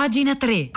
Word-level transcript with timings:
Pagina 0.00 0.34
3. 0.34 0.70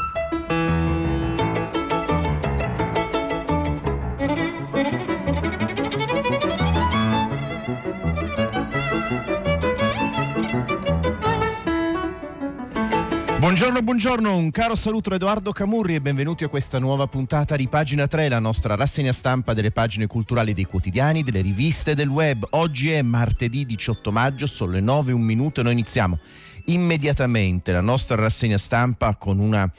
Buongiorno, 13.40 13.82
buongiorno, 13.82 14.36
un 14.36 14.52
caro 14.52 14.76
saluto 14.76 15.10
da 15.10 15.16
Edoardo 15.16 15.54
Camurri 15.54 15.96
e 15.96 16.02
benvenuti 16.02 16.44
a 16.44 16.50
questa 16.50 16.80
nuova 16.80 17.08
puntata 17.08 17.56
di 17.56 17.70
Pagina 17.70 18.08
3, 18.08 18.28
la 18.28 18.40
nostra 18.40 18.76
rassegna 18.76 19.14
stampa 19.14 19.54
delle 19.54 19.72
pagine 19.72 20.06
culturali 20.06 20.52
dei 20.52 20.66
quotidiani, 20.66 21.24
delle 21.24 21.40
riviste 21.40 21.92
e 21.92 21.96
del 21.96 22.10
web. 22.10 22.46
Oggi 22.50 22.92
è 22.92 23.02
martedì 23.02 23.66
18 23.66 24.12
maggio, 24.12 24.48
sono 24.48 24.74
le 24.74 24.82
9 24.82 25.12
e 25.12 25.14
un 25.14 25.22
minuto 25.22 25.62
e 25.62 25.64
noi 25.64 25.72
iniziamo 25.72 26.20
immediatamente 26.66 27.72
la 27.72 27.82
nostra 27.82 28.16
rassegna 28.16 28.58
stampa 28.58 29.16
con 29.16 29.40
una 29.40 29.70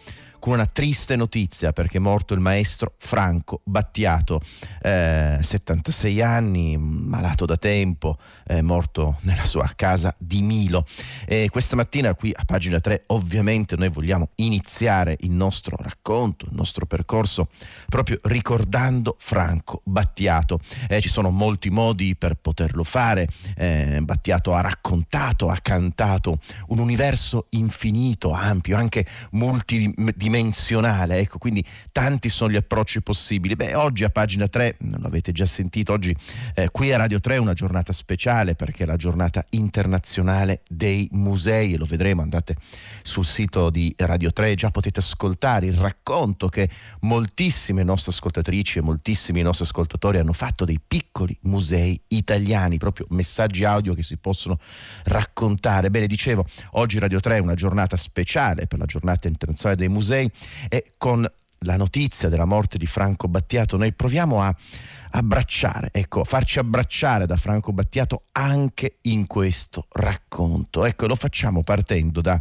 con 0.45 0.53
una 0.53 0.67
triste 0.67 1.17
notizia 1.17 1.73
perché 1.73 1.97
è 1.97 2.01
morto 2.01 2.35
il 2.35 2.41
maestro 2.41 2.93
Franco 2.99 3.63
Battiato, 3.65 4.43
eh, 4.83 5.39
76 5.41 6.21
anni, 6.21 6.77
malato 6.77 7.47
da 7.47 7.57
tempo, 7.57 8.19
è 8.45 8.61
morto 8.61 9.17
nella 9.21 9.47
sua 9.47 9.73
casa 9.75 10.15
di 10.19 10.43
Milo. 10.43 10.85
E 11.25 11.49
questa 11.51 11.77
mattina 11.77 12.13
qui 12.13 12.31
a 12.37 12.45
pagina 12.45 12.79
3 12.79 13.05
ovviamente 13.07 13.77
noi 13.77 13.89
vogliamo 13.89 14.29
iniziare 14.35 15.17
il 15.21 15.31
nostro 15.31 15.79
racconto, 15.81 16.45
il 16.45 16.55
nostro 16.55 16.85
percorso 16.85 17.49
proprio 17.89 18.19
ricordando 18.25 19.17
Franco 19.19 19.81
Battiato. 19.83 20.59
Eh, 20.91 21.01
ci 21.01 21.09
sono 21.09 21.31
molti 21.31 21.71
modi 21.71 22.17
per 22.17 22.35
poterlo 22.35 22.85
fare, 22.85 23.27
eh, 23.57 23.99
Battiato 24.03 24.53
ha 24.53 24.61
raccontato, 24.61 25.49
ha 25.49 25.57
cantato 25.63 26.39
un 26.67 26.81
universo 26.81 27.47
infinito, 27.53 28.31
ampio, 28.31 28.77
anche 28.77 29.07
multidimensionale 29.31 30.33
dimensionale, 30.35 31.19
ecco, 31.19 31.39
quindi 31.39 31.65
tanti 31.93 32.29
sono 32.29 32.51
gli 32.51 32.57
approcci 32.57 33.03
possibili. 33.03 33.55
Beh, 33.55 33.75
oggi 33.77 34.03
a 34.03 34.11
pagina 34.11 34.49
3, 34.49 34.79
l'avete 34.99 35.31
già 35.31 35.47
sentito, 35.47 35.93
oggi 35.93 36.15
eh, 36.55 36.71
qui 36.71 36.93
a 36.93 36.97
Radio 36.97 37.21
3 37.21 37.37
è 37.37 37.39
una 37.39 37.53
giornata 37.53 37.93
speciale 37.93 38.57
perché 38.57 38.83
è 38.83 38.87
la 38.87 38.97
giornata 38.97 39.45
internazionale 39.51 40.63
dei 40.69 41.09
musei 41.13 41.75
e 41.75 41.77
lo 41.77 41.85
vedremo, 41.85 42.23
andate 42.23 42.57
sul 43.03 43.25
sito 43.25 43.71
di 43.71 43.95
Radio 43.99 44.33
3, 44.33 44.55
già 44.55 44.71
potete 44.71 44.99
ascoltare 44.99 45.67
il 45.67 45.75
racconto 45.75 46.49
che 46.49 46.69
moltissime 47.03 47.85
nostre 47.85 48.11
ascoltatrici 48.11 48.79
e 48.79 48.83
moltissimi 48.83 49.41
nostri 49.41 49.65
ascoltatori 49.65 50.19
hanno 50.19 50.33
fatto 50.33 50.65
dei 50.65 50.81
piccoli 50.85 51.37
musei 51.43 52.01
italiani, 52.09 52.79
proprio 52.79 53.07
messaggi 53.11 53.65
audio 53.65 53.95
che 53.95 54.03
si 54.03 54.17
possono 54.17 54.59
raccontare. 55.05 55.91
Bene, 55.91 56.09
dicevo, 56.09 56.45
oggi 56.73 56.99
Radio 56.99 57.21
3 57.21 57.37
è 57.37 57.41
una 57.41 57.55
giornata 57.55 57.97
speciale 57.97 58.67
per 58.67 58.81
la 58.81 58.87
giornata 58.87 59.29
internazionale 59.29 59.79
dei 59.79 59.89
musei 59.89 60.24
Day 60.27 60.31
e 60.69 60.93
con 60.97 61.31
la 61.65 61.77
notizia 61.77 62.29
della 62.29 62.45
morte 62.45 62.79
di 62.79 62.87
Franco 62.87 63.27
Battiato 63.27 63.77
noi 63.77 63.93
proviamo 63.93 64.43
a 64.43 64.55
abbracciare, 65.17 65.91
ecco, 65.93 66.25
farci 66.25 66.59
abbracciare 66.59 67.25
da 67.25 67.37
Franco 67.37 67.73
Battiato 67.73 68.25
anche 68.33 68.99
in 69.03 69.27
questo 69.27 69.87
racconto. 69.93 70.85
Ecco, 70.85 71.07
lo 71.07 71.15
facciamo 71.15 71.63
partendo 71.63 72.21
da 72.21 72.41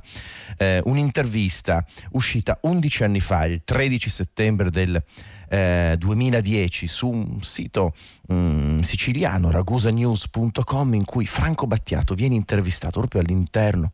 eh, 0.57 0.81
un'intervista 0.85 1.85
uscita 2.11 2.57
11 2.61 3.03
anni 3.03 3.19
fa, 3.19 3.45
il 3.45 3.61
13 3.63 4.09
settembre 4.09 4.71
del 4.71 5.01
eh, 5.49 5.95
2010 5.99 6.87
su 6.87 7.09
un 7.09 7.43
sito 7.43 7.93
um, 8.29 8.81
siciliano 8.81 9.51
ragusanews.com 9.51 10.93
in 10.95 11.05
cui 11.05 11.25
Franco 11.25 11.67
Battiato 11.67 12.15
viene 12.15 12.35
intervistato 12.35 12.99
proprio 12.99 13.21
all'interno 13.21 13.91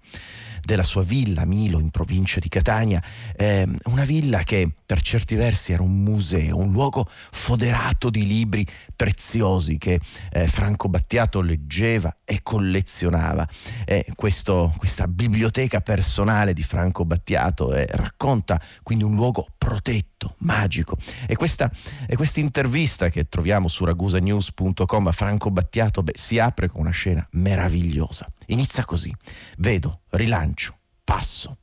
della 0.64 0.84
sua 0.84 1.04
villa 1.04 1.46
Milo 1.46 1.80
in 1.80 1.90
provincia 1.90 2.40
di 2.40 2.50
Catania, 2.50 3.02
eh, 3.36 3.68
una 3.86 4.04
villa 4.04 4.44
che 4.44 4.70
per 4.86 5.02
certi 5.02 5.36
versi 5.36 5.72
era 5.72 5.84
un 5.84 6.02
museo, 6.02 6.58
un 6.58 6.72
luogo 6.72 7.08
foderato 7.08 8.10
di 8.10 8.26
libri 8.26 8.66
preziosi 8.96 9.78
che 9.78 10.00
eh, 10.32 10.48
Franco 10.48 10.90
Battiato 10.90 11.42
leggeva 11.42 12.18
e 12.26 12.40
collezionava. 12.42 13.48
Eh, 13.86 14.06
questo, 14.16 14.74
questa 14.78 15.08
biblioteca 15.08 15.82
personale 15.82 16.54
di 16.54 16.64
Franco 16.64 17.06
Battiato 17.06 17.74
eh, 17.74 17.86
racconta 17.92 18.60
quindi 18.84 19.04
un 19.04 19.16
luogo 19.16 19.48
protetto, 19.58 20.19
magico. 20.40 20.98
E 21.28 21.36
questa, 21.36 21.72
e 22.08 22.16
questa 22.16 22.40
intervista 22.40 23.10
che 23.10 23.28
troviamo 23.28 23.68
su 23.68 23.86
ragusanews.com 23.86 25.08
a 25.08 25.12
Franco 25.12 25.52
Battiato 25.52 26.04
beh, 26.04 26.14
si 26.16 26.40
apre 26.40 26.68
con 26.68 26.82
una 26.82 26.92
scena 26.92 27.26
meravigliosa. 27.32 28.26
Inizia 28.48 28.86
così, 28.86 29.14
vedo, 29.58 30.02
rilancio, 30.10 30.78
passo. 31.04 31.58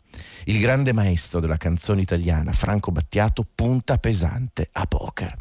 Il 0.48 0.60
grande 0.60 0.92
maestro 0.92 1.40
della 1.40 1.56
canzone 1.56 2.02
italiana, 2.02 2.52
Franco 2.52 2.92
Battiato, 2.92 3.44
punta 3.52 3.98
pesante 3.98 4.68
a 4.74 4.86
poker. 4.86 5.36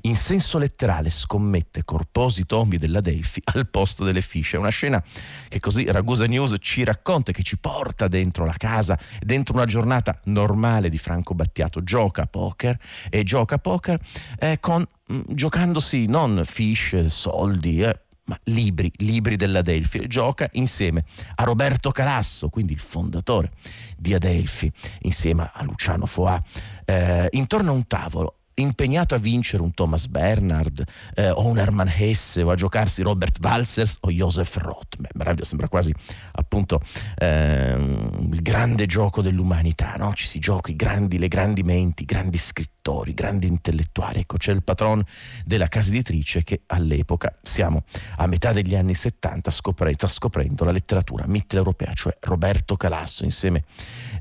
In 0.00 0.16
senso 0.16 0.58
letterale 0.58 1.10
scommette 1.10 1.84
corposi 1.84 2.44
tombi 2.44 2.76
della 2.76 3.00
Delphi 3.00 3.40
al 3.54 3.68
posto 3.68 4.02
delle 4.02 4.20
fisce. 4.20 4.56
Una 4.56 4.70
scena 4.70 5.00
che 5.46 5.60
così 5.60 5.84
Ragusa 5.84 6.26
News 6.26 6.56
ci 6.58 6.82
racconta, 6.82 7.30
che 7.30 7.44
ci 7.44 7.56
porta 7.56 8.08
dentro 8.08 8.44
la 8.44 8.54
casa, 8.56 8.98
dentro 9.20 9.54
una 9.54 9.64
giornata 9.64 10.18
normale 10.24 10.88
di 10.88 10.98
Franco 10.98 11.34
Battiato. 11.34 11.84
Gioca 11.84 12.22
a 12.22 12.26
poker 12.26 12.76
e 13.10 13.22
gioca 13.22 13.54
a 13.54 13.58
poker 13.58 14.00
eh, 14.40 14.58
con, 14.58 14.84
mm, 15.12 15.20
giocandosi 15.28 16.06
non 16.06 16.42
fisce, 16.44 17.08
soldi, 17.10 17.82
eh, 17.82 17.96
ma 18.28 18.38
libri, 18.44 18.90
libri 18.98 19.36
della 19.36 19.62
Delphi. 19.62 20.06
Gioca 20.06 20.48
insieme 20.52 21.04
a 21.36 21.44
Roberto 21.44 21.90
Calasso, 21.90 22.48
quindi 22.48 22.72
il 22.72 22.78
fondatore 22.78 23.50
di 23.96 24.14
Adelphi, 24.14 24.70
insieme 25.00 25.50
a 25.52 25.62
Luciano 25.64 26.06
Foà, 26.06 26.40
eh, 26.84 27.28
intorno 27.32 27.70
a 27.70 27.74
un 27.74 27.86
tavolo 27.86 28.37
impegnato 28.60 29.14
a 29.14 29.18
vincere 29.18 29.62
un 29.62 29.72
Thomas 29.72 30.06
Bernhard 30.06 30.84
eh, 31.14 31.30
o 31.30 31.46
un 31.46 31.58
Hermann 31.58 31.88
Hesse 31.88 32.42
o 32.42 32.50
a 32.50 32.54
giocarsi 32.54 33.02
Robert 33.02 33.38
Walsers 33.40 33.98
o 34.00 34.10
Joseph 34.10 34.56
Roth. 34.56 34.96
Beh, 34.98 35.44
sembra 35.44 35.68
quasi 35.68 35.94
appunto 36.32 36.80
eh, 37.16 37.74
il 37.74 38.42
grande 38.42 38.86
gioco 38.86 39.22
dell'umanità, 39.22 39.94
no? 39.96 40.12
ci 40.14 40.26
si 40.26 40.38
gioca 40.38 40.70
i 40.70 40.76
grandi, 40.76 41.18
le 41.18 41.28
grandi 41.28 41.62
menti, 41.62 42.02
i 42.02 42.06
grandi 42.06 42.38
scrittori, 42.38 43.10
i 43.10 43.14
grandi 43.14 43.46
intellettuali. 43.46 44.20
Ecco, 44.20 44.36
c'è 44.36 44.52
il 44.52 44.62
patron 44.62 45.02
della 45.44 45.68
casa 45.68 45.90
editrice 45.90 46.42
che 46.42 46.62
all'epoca, 46.66 47.36
siamo 47.42 47.84
a 48.16 48.26
metà 48.26 48.52
degli 48.52 48.74
anni 48.74 48.94
70, 48.94 49.50
scopre, 49.50 49.92
sta 49.92 50.08
scoprendo 50.08 50.64
la 50.64 50.72
letteratura 50.72 51.26
mitteleuropea, 51.26 51.92
cioè 51.94 52.14
Roberto 52.20 52.76
Calasso. 52.76 53.24
Insieme 53.24 53.64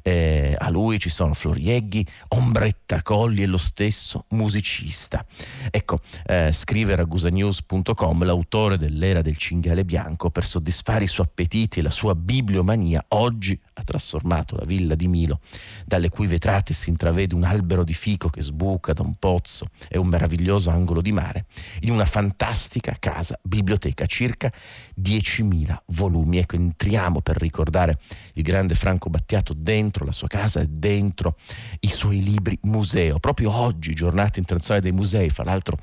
eh, 0.03 0.55
a 0.57 0.69
lui 0.69 0.99
ci 0.99 1.09
sono 1.09 1.33
Florieghi, 1.33 2.05
Ombretta 2.29 3.01
Colli 3.01 3.43
e 3.43 3.47
lo 3.47 3.57
stesso 3.57 4.25
musicista. 4.29 5.25
Ecco, 5.71 5.99
eh, 6.25 6.51
scrive 6.51 6.95
ragusanews.com, 6.95 8.23
l'autore 8.23 8.77
dell'era 8.77 9.21
del 9.21 9.37
cinghiale 9.37 9.85
bianco, 9.85 10.29
per 10.29 10.45
soddisfare 10.45 11.05
i 11.05 11.07
suoi 11.07 11.25
appetiti 11.25 11.79
e 11.79 11.81
la 11.81 11.89
sua 11.89 12.15
bibliomania, 12.15 13.05
oggi 13.09 13.59
ha 13.73 13.83
trasformato 13.83 14.55
la 14.55 14.65
villa 14.65 14.95
di 14.95 15.07
Milo, 15.07 15.39
dalle 15.85 16.09
cui 16.09 16.27
vetrate 16.27 16.73
si 16.73 16.89
intravede 16.89 17.35
un 17.35 17.43
albero 17.43 17.83
di 17.83 17.93
fico 17.93 18.29
che 18.29 18.41
sbuca 18.41 18.93
da 18.93 19.03
un 19.03 19.15
pozzo 19.15 19.67
e 19.87 19.97
un 19.97 20.07
meraviglioso 20.07 20.69
angolo 20.69 21.01
di 21.01 21.11
mare, 21.11 21.45
in 21.81 21.91
una 21.91 22.05
fantastica 22.05 22.95
casa 22.99 23.39
biblioteca, 23.41 24.05
circa 24.05 24.51
10.000 24.99 25.75
volumi. 25.87 26.39
Ecco, 26.39 26.55
entriamo 26.55 27.21
per 27.21 27.37
ricordare 27.37 27.99
il 28.33 28.43
grande 28.43 28.75
Franco 28.75 29.09
Battiato 29.09 29.53
dentro 29.53 30.05
la 30.05 30.11
sua 30.11 30.27
casa 30.27 30.59
e 30.59 30.67
dentro 30.67 31.37
i 31.81 31.87
suoi 31.87 32.21
libri 32.21 32.57
museo. 32.63 33.19
Proprio 33.19 33.53
oggi, 33.53 33.93
giornata 33.93 34.16
internazionale 34.39 34.81
dei 34.81 34.91
musei, 34.91 35.29
fra 35.29 35.43
l'altro 35.43 35.77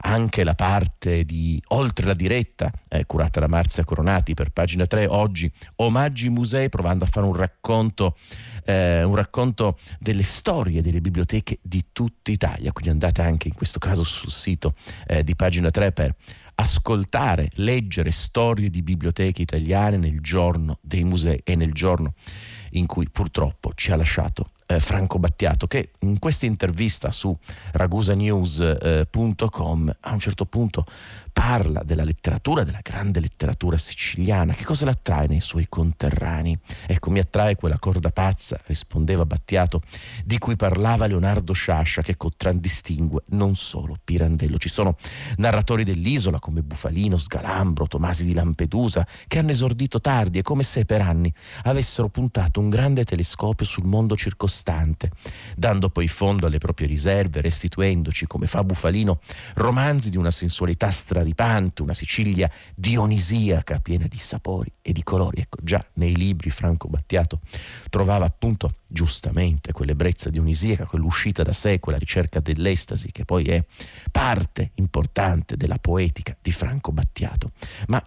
anche 0.00 0.44
la 0.44 0.54
parte 0.54 1.24
di 1.24 1.60
Oltre 1.68 2.06
la 2.06 2.14
diretta, 2.14 2.70
eh, 2.88 3.04
curata 3.04 3.40
da 3.40 3.48
Marzia 3.48 3.84
Coronati 3.84 4.34
per 4.34 4.50
pagina 4.50 4.86
3, 4.86 5.06
oggi 5.06 5.50
omaggi 5.76 6.28
musei, 6.28 6.68
provando 6.68 7.04
a 7.04 7.08
fare 7.10 7.26
un 7.26 7.34
racconto, 7.34 8.16
eh, 8.64 9.02
un 9.02 9.14
racconto 9.14 9.78
delle 9.98 10.22
storie 10.22 10.82
delle 10.82 11.00
biblioteche 11.00 11.58
di 11.62 11.86
tutta 11.92 12.30
Italia. 12.30 12.72
Quindi 12.72 12.90
andate 12.92 13.22
anche 13.22 13.48
in 13.48 13.54
questo 13.54 13.78
caso 13.78 14.04
sul 14.04 14.30
sito 14.30 14.74
eh, 15.06 15.24
di 15.24 15.34
pagina 15.34 15.70
3 15.70 15.92
per 15.92 16.14
ascoltare, 16.54 17.50
leggere 17.54 18.10
storie 18.10 18.70
di 18.70 18.82
biblioteche 18.82 19.42
italiane 19.42 19.96
nel 19.96 20.20
giorno 20.20 20.78
dei 20.80 21.04
musei 21.04 21.40
e 21.44 21.54
nel 21.54 21.72
giorno 21.72 22.14
in 22.70 22.86
cui 22.86 23.08
purtroppo 23.10 23.72
ci 23.74 23.92
ha 23.92 23.96
lasciato 23.96 24.50
eh, 24.68 24.80
Franco 24.80 25.18
Battiato 25.18 25.66
che 25.66 25.92
in 26.00 26.18
questa 26.18 26.44
intervista 26.44 27.10
su 27.10 27.34
ragusanews.com 27.72 29.88
eh, 29.88 29.96
a 30.00 30.12
un 30.12 30.20
certo 30.20 30.44
punto 30.44 30.84
parla 31.38 31.82
della 31.84 32.02
letteratura, 32.02 32.64
della 32.64 32.80
grande 32.82 33.20
letteratura 33.20 33.76
siciliana, 33.76 34.54
che 34.54 34.64
cosa 34.64 34.84
l'attrae 34.84 35.28
nei 35.28 35.40
suoi 35.40 35.66
conterranei? 35.68 36.58
Ecco, 36.86 37.10
mi 37.10 37.20
attrae 37.20 37.54
quella 37.54 37.78
corda 37.78 38.10
pazza, 38.10 38.60
rispondeva 38.66 39.24
Battiato, 39.24 39.80
di 40.24 40.36
cui 40.38 40.56
parlava 40.56 41.06
Leonardo 41.06 41.52
Sciascia, 41.52 42.02
che 42.02 42.16
contraddistingue 42.16 43.22
non 43.28 43.54
solo 43.54 43.96
Pirandello. 44.02 44.58
Ci 44.58 44.68
sono 44.68 44.96
narratori 45.36 45.84
dell'isola 45.84 46.40
come 46.40 46.62
Bufalino, 46.62 47.16
Sgalambro, 47.16 47.86
Tomasi 47.86 48.24
di 48.24 48.34
Lampedusa, 48.34 49.06
che 49.28 49.38
hanno 49.38 49.52
esordito 49.52 50.00
tardi 50.00 50.38
e 50.38 50.42
come 50.42 50.64
se 50.64 50.84
per 50.84 51.00
anni 51.00 51.32
avessero 51.64 52.08
puntato 52.08 52.58
un 52.58 52.68
grande 52.68 53.04
telescopio 53.04 53.64
sul 53.64 53.84
mondo 53.84 54.16
circostante 54.16 54.36
costante, 54.48 55.10
dando 55.56 55.90
poi 55.90 56.08
fondo 56.08 56.46
alle 56.46 56.58
proprie 56.58 56.86
riserve, 56.86 57.40
restituendoci, 57.40 58.26
come 58.26 58.46
fa 58.46 58.64
Bufalino, 58.64 59.20
romanzi 59.54 60.10
di 60.10 60.16
una 60.16 60.30
sensualità 60.30 60.90
straripante, 61.28 61.82
una 61.82 61.92
Sicilia 61.92 62.50
dionisiaca, 62.74 63.80
piena 63.80 64.06
di 64.06 64.18
sapori 64.18 64.72
e 64.80 64.92
di 64.92 65.02
colori. 65.02 65.40
Ecco, 65.40 65.58
già 65.62 65.84
nei 65.94 66.16
libri 66.16 66.50
Franco 66.50 66.88
Battiato 66.88 67.40
trovava 67.90 68.24
appunto 68.24 68.74
giustamente 68.86 69.72
quell'ebbrezza 69.72 70.30
dionisiaca, 70.30 70.86
quell'uscita 70.86 71.42
da 71.42 71.52
sé, 71.52 71.78
quella 71.80 71.98
ricerca 71.98 72.40
dell'estasi, 72.40 73.10
che 73.12 73.24
poi 73.24 73.44
è 73.44 73.64
parte 74.10 74.70
importante 74.74 75.56
della 75.56 75.78
poetica 75.78 76.36
di 76.40 76.52
Franco 76.52 76.92
Battiato. 76.92 77.52
Ma 77.88 78.02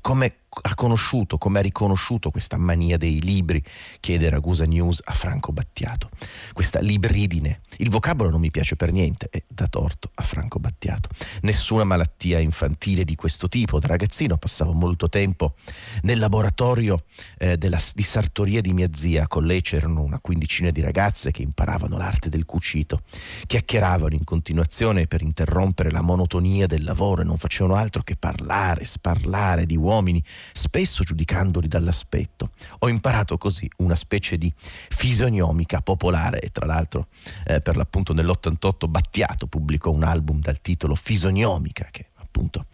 come 0.00 0.36
ha 0.62 0.74
conosciuto, 0.74 1.38
come 1.38 1.58
ha 1.58 1.62
riconosciuto 1.62 2.30
questa 2.30 2.56
mania 2.56 2.96
dei 2.96 3.20
libri, 3.20 3.62
chiede 4.00 4.30
Ragusa 4.30 4.64
News 4.64 5.00
a 5.04 5.12
Franco 5.12 5.52
Battiato. 5.52 6.08
Questa 6.52 6.80
libridine. 6.80 7.60
Il 7.78 7.90
vocabolo 7.90 8.30
non 8.30 8.40
mi 8.40 8.50
piace 8.50 8.76
per 8.76 8.92
niente 8.92 9.28
e 9.30 9.44
da 9.48 9.66
torto 9.66 10.10
a 10.14 10.22
Franco 10.22 10.58
Battiato. 10.58 11.10
Nessuna 11.42 11.84
malattia 11.84 12.38
infantile 12.38 13.04
di 13.04 13.14
questo 13.14 13.48
tipo. 13.48 13.78
Da 13.78 13.88
ragazzino 13.88 14.38
passavo 14.38 14.72
molto 14.72 15.08
tempo 15.08 15.54
nel 16.02 16.18
laboratorio 16.18 17.04
eh, 17.38 17.56
della, 17.56 17.78
di 17.94 18.02
sartoria 18.02 18.60
di 18.60 18.72
mia 18.72 18.88
zia. 18.92 19.26
Con 19.26 19.44
lei 19.44 19.60
c'erano 19.60 20.02
una 20.02 20.20
quindicina 20.20 20.70
di 20.70 20.80
ragazze 20.80 21.30
che 21.30 21.42
imparavano 21.42 21.98
l'arte 21.98 22.28
del 22.28 22.46
cucito, 22.46 23.02
chiacchieravano 23.46 24.14
in 24.14 24.24
continuazione 24.24 25.06
per 25.06 25.22
interrompere 25.22 25.90
la 25.90 26.00
monotonia 26.00 26.66
del 26.66 26.84
lavoro 26.84 27.20
e 27.20 27.24
non 27.24 27.36
facevano 27.36 27.74
altro 27.74 28.02
che 28.02 28.16
parlare, 28.16 28.84
sparlare 28.84 29.66
di 29.66 29.76
uomini 29.76 30.22
spesso 30.52 31.04
giudicandoli 31.04 31.68
dall'aspetto. 31.68 32.50
Ho 32.80 32.88
imparato 32.88 33.38
così 33.38 33.70
una 33.78 33.94
specie 33.94 34.38
di 34.38 34.52
fisionomica 34.56 35.80
popolare 35.80 36.40
e 36.40 36.50
tra 36.50 36.66
l'altro 36.66 37.08
eh, 37.44 37.60
per 37.60 37.76
l'appunto 37.76 38.12
nell'88 38.12 38.88
Battiato 38.88 39.46
pubblicò 39.46 39.90
un 39.90 40.04
album 40.04 40.40
dal 40.40 40.60
titolo 40.60 40.94
Fisionomica 40.94 41.88
che 41.90 42.06
appunto 42.14 42.66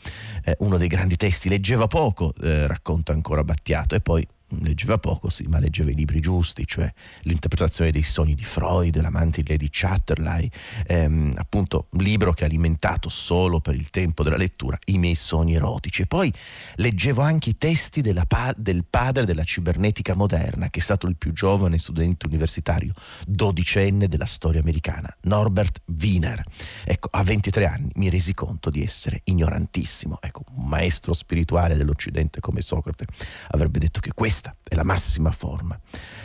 eh, 0.44 0.56
uno 0.60 0.76
dei 0.76 0.88
grandi 0.88 1.16
testi 1.16 1.48
leggeva 1.48 1.86
poco, 1.86 2.34
eh, 2.42 2.66
racconta 2.66 3.12
ancora 3.12 3.44
Battiato 3.44 3.94
e 3.94 4.00
poi 4.00 4.26
leggeva 4.60 4.98
poco, 4.98 5.28
sì, 5.28 5.44
ma 5.44 5.58
leggeva 5.58 5.90
i 5.90 5.94
libri 5.94 6.20
giusti, 6.20 6.66
cioè 6.66 6.92
l'interpretazione 7.22 7.90
dei 7.90 8.02
sogni 8.02 8.34
di 8.34 8.44
Freud, 8.44 9.00
l'amante 9.00 9.42
di 9.42 9.50
Lady 9.50 9.68
Chatterley, 9.70 10.48
ehm, 10.86 11.34
appunto 11.36 11.88
un 11.92 12.02
libro 12.02 12.32
che 12.32 12.44
ha 12.44 12.46
alimentato 12.46 13.08
solo 13.08 13.60
per 13.60 13.74
il 13.74 13.90
tempo 13.90 14.22
della 14.22 14.36
lettura 14.36 14.78
i 14.86 14.98
miei 14.98 15.14
sogni 15.14 15.54
erotici. 15.54 16.02
E 16.02 16.06
poi 16.06 16.32
leggevo 16.76 17.22
anche 17.22 17.50
i 17.50 17.58
testi 17.58 18.02
pa- 18.26 18.54
del 18.56 18.84
padre 18.88 19.24
della 19.24 19.44
cibernetica 19.44 20.14
moderna, 20.14 20.68
che 20.70 20.80
è 20.80 20.82
stato 20.82 21.06
il 21.06 21.16
più 21.16 21.32
giovane 21.32 21.78
studente 21.78 22.26
universitario, 22.26 22.92
dodicenne 23.26 24.08
della 24.08 24.26
storia 24.26 24.60
americana, 24.60 25.14
Norbert 25.22 25.82
Wiener. 25.86 26.42
Ecco, 26.84 27.08
a 27.10 27.22
23 27.22 27.66
anni 27.66 27.90
mi 27.94 28.10
resi 28.10 28.34
conto 28.34 28.70
di 28.70 28.82
essere 28.82 29.20
ignorantissimo. 29.24 30.18
Ecco, 30.20 30.44
un 30.56 30.66
maestro 30.66 31.12
spirituale 31.12 31.76
dell'Occidente 31.76 32.40
come 32.40 32.60
Socrate 32.60 33.06
avrebbe 33.50 33.78
detto 33.78 34.00
che 34.00 34.12
questo 34.12 34.41
questa 34.42 34.56
è 34.68 34.74
la 34.74 34.82
massima 34.82 35.30
forma 35.30 35.78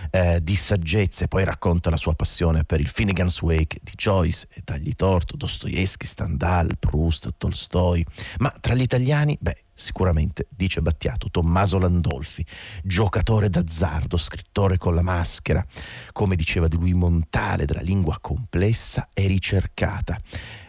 eh, 0.09 0.41
di 0.41 0.55
saggezza 0.55 1.25
e 1.25 1.27
poi 1.27 1.43
racconta 1.43 1.89
la 1.89 1.97
sua 1.97 2.13
passione 2.13 2.63
per 2.63 2.79
il 2.79 2.87
Finnegan's 2.87 3.41
Wake 3.41 3.79
di 3.83 3.91
Joyce 3.95 4.47
e 4.53 4.61
dagli 4.63 4.93
torto, 4.95 5.37
Dostoevsky, 5.37 6.05
Stendhal, 6.07 6.77
Proust, 6.79 7.33
Tolstoi. 7.37 8.03
Ma 8.39 8.53
tra 8.59 8.73
gli 8.73 8.81
italiani, 8.81 9.37
beh, 9.39 9.65
sicuramente, 9.73 10.47
dice 10.49 10.81
Battiato, 10.81 11.29
Tommaso 11.29 11.77
Landolfi, 11.77 12.43
giocatore 12.83 13.49
d'azzardo, 13.49 14.17
scrittore 14.17 14.77
con 14.77 14.95
la 14.95 15.03
maschera, 15.03 15.63
come 16.13 16.35
diceva 16.35 16.67
di 16.67 16.77
lui 16.77 16.93
Montale, 16.93 17.65
della 17.65 17.81
lingua 17.81 18.17
complessa 18.19 19.09
e 19.13 19.27
ricercata. 19.27 20.17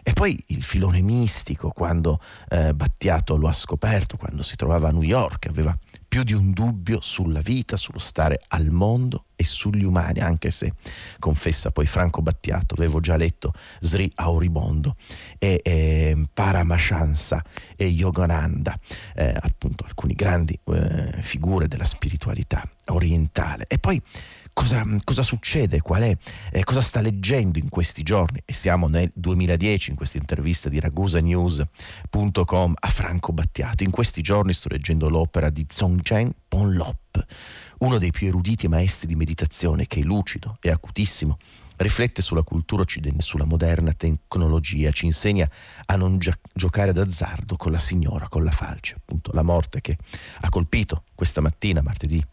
E 0.03 0.13
poi 0.13 0.41
il 0.47 0.63
filone 0.63 1.01
mistico, 1.01 1.69
quando 1.69 2.19
eh, 2.49 2.73
Battiato 2.73 3.35
lo 3.37 3.47
ha 3.47 3.53
scoperto, 3.53 4.17
quando 4.17 4.43
si 4.43 4.55
trovava 4.55 4.89
a 4.89 4.91
New 4.91 5.01
York, 5.01 5.47
aveva 5.47 5.75
più 6.09 6.23
di 6.23 6.33
un 6.33 6.51
dubbio 6.51 6.99
sulla 7.01 7.39
vita, 7.39 7.77
sullo 7.77 7.99
stare 7.99 8.41
al 8.47 8.71
mondo 8.71 9.25
e 9.35 9.45
sugli 9.45 9.83
umani, 9.83 10.19
anche 10.19 10.49
se, 10.49 10.73
confessa 11.19 11.69
poi 11.69 11.85
Franco 11.85 12.23
Battiato, 12.23 12.73
avevo 12.73 12.99
già 12.99 13.15
letto 13.15 13.53
Sri 13.79 14.11
Auribondo 14.15 14.95
e 15.37 15.61
eh, 15.63 16.17
Paramashansa 16.33 17.41
e 17.77 17.85
Yogananda, 17.85 18.77
eh, 19.15 19.37
appunto 19.39 19.85
alcune 19.85 20.13
grandi 20.13 20.59
eh, 20.65 21.21
figure 21.21 21.67
della 21.67 21.85
spiritualità 21.85 22.67
orientale. 22.87 23.65
E 23.67 23.77
poi 23.77 24.01
cosa, 24.59 24.85
cosa 25.05 25.23
succede, 25.23 25.79
qual 25.79 26.01
è, 26.01 26.13
eh, 26.51 26.65
cosa 26.65 26.81
sta 26.81 26.99
leggendo 26.99 27.59
in 27.59 27.69
questi 27.69 28.03
giorni 28.03 28.41
e 28.43 28.51
siamo 28.51 28.89
nel 28.89 29.09
2010 29.15 29.91
in 29.91 29.95
questa 29.95 30.17
intervista 30.17 30.67
di 30.67 30.81
ragusanews.com 30.81 32.73
a 32.77 32.87
Franco 32.89 33.31
Battiato. 33.31 33.83
In 33.83 33.91
questi 33.91 34.21
giorni 34.21 34.51
sto 34.51 34.67
leggendo 34.67 35.07
l'opera 35.07 35.49
di 35.49 35.65
Dzongchen 35.65 36.33
Ponlop, 36.49 37.25
uno 37.79 37.97
dei 37.99 38.11
più 38.11 38.27
eruditi 38.27 38.67
maestri 38.67 39.07
di 39.07 39.15
meditazione 39.15 39.87
che 39.87 40.01
è 40.01 40.03
lucido 40.03 40.57
e 40.59 40.69
acutissimo 40.69 41.37
riflette 41.79 42.21
sulla 42.21 42.43
cultura 42.43 42.81
occidentale, 42.81 43.21
sulla 43.23 43.45
moderna 43.45 43.93
tecnologia, 43.93 44.91
ci 44.91 45.05
insegna 45.05 45.49
a 45.85 45.95
non 45.95 46.17
gi- 46.17 46.31
giocare 46.53 46.93
d'azzardo 46.93 47.55
con 47.55 47.71
la 47.71 47.79
signora, 47.79 48.27
con 48.27 48.43
la 48.43 48.51
falce, 48.51 48.95
appunto 48.95 49.31
la 49.33 49.43
morte 49.43 49.81
che 49.81 49.97
ha 50.41 50.49
colpito 50.49 51.03
questa 51.15 51.41
mattina, 51.41 51.81
martedì 51.81 52.23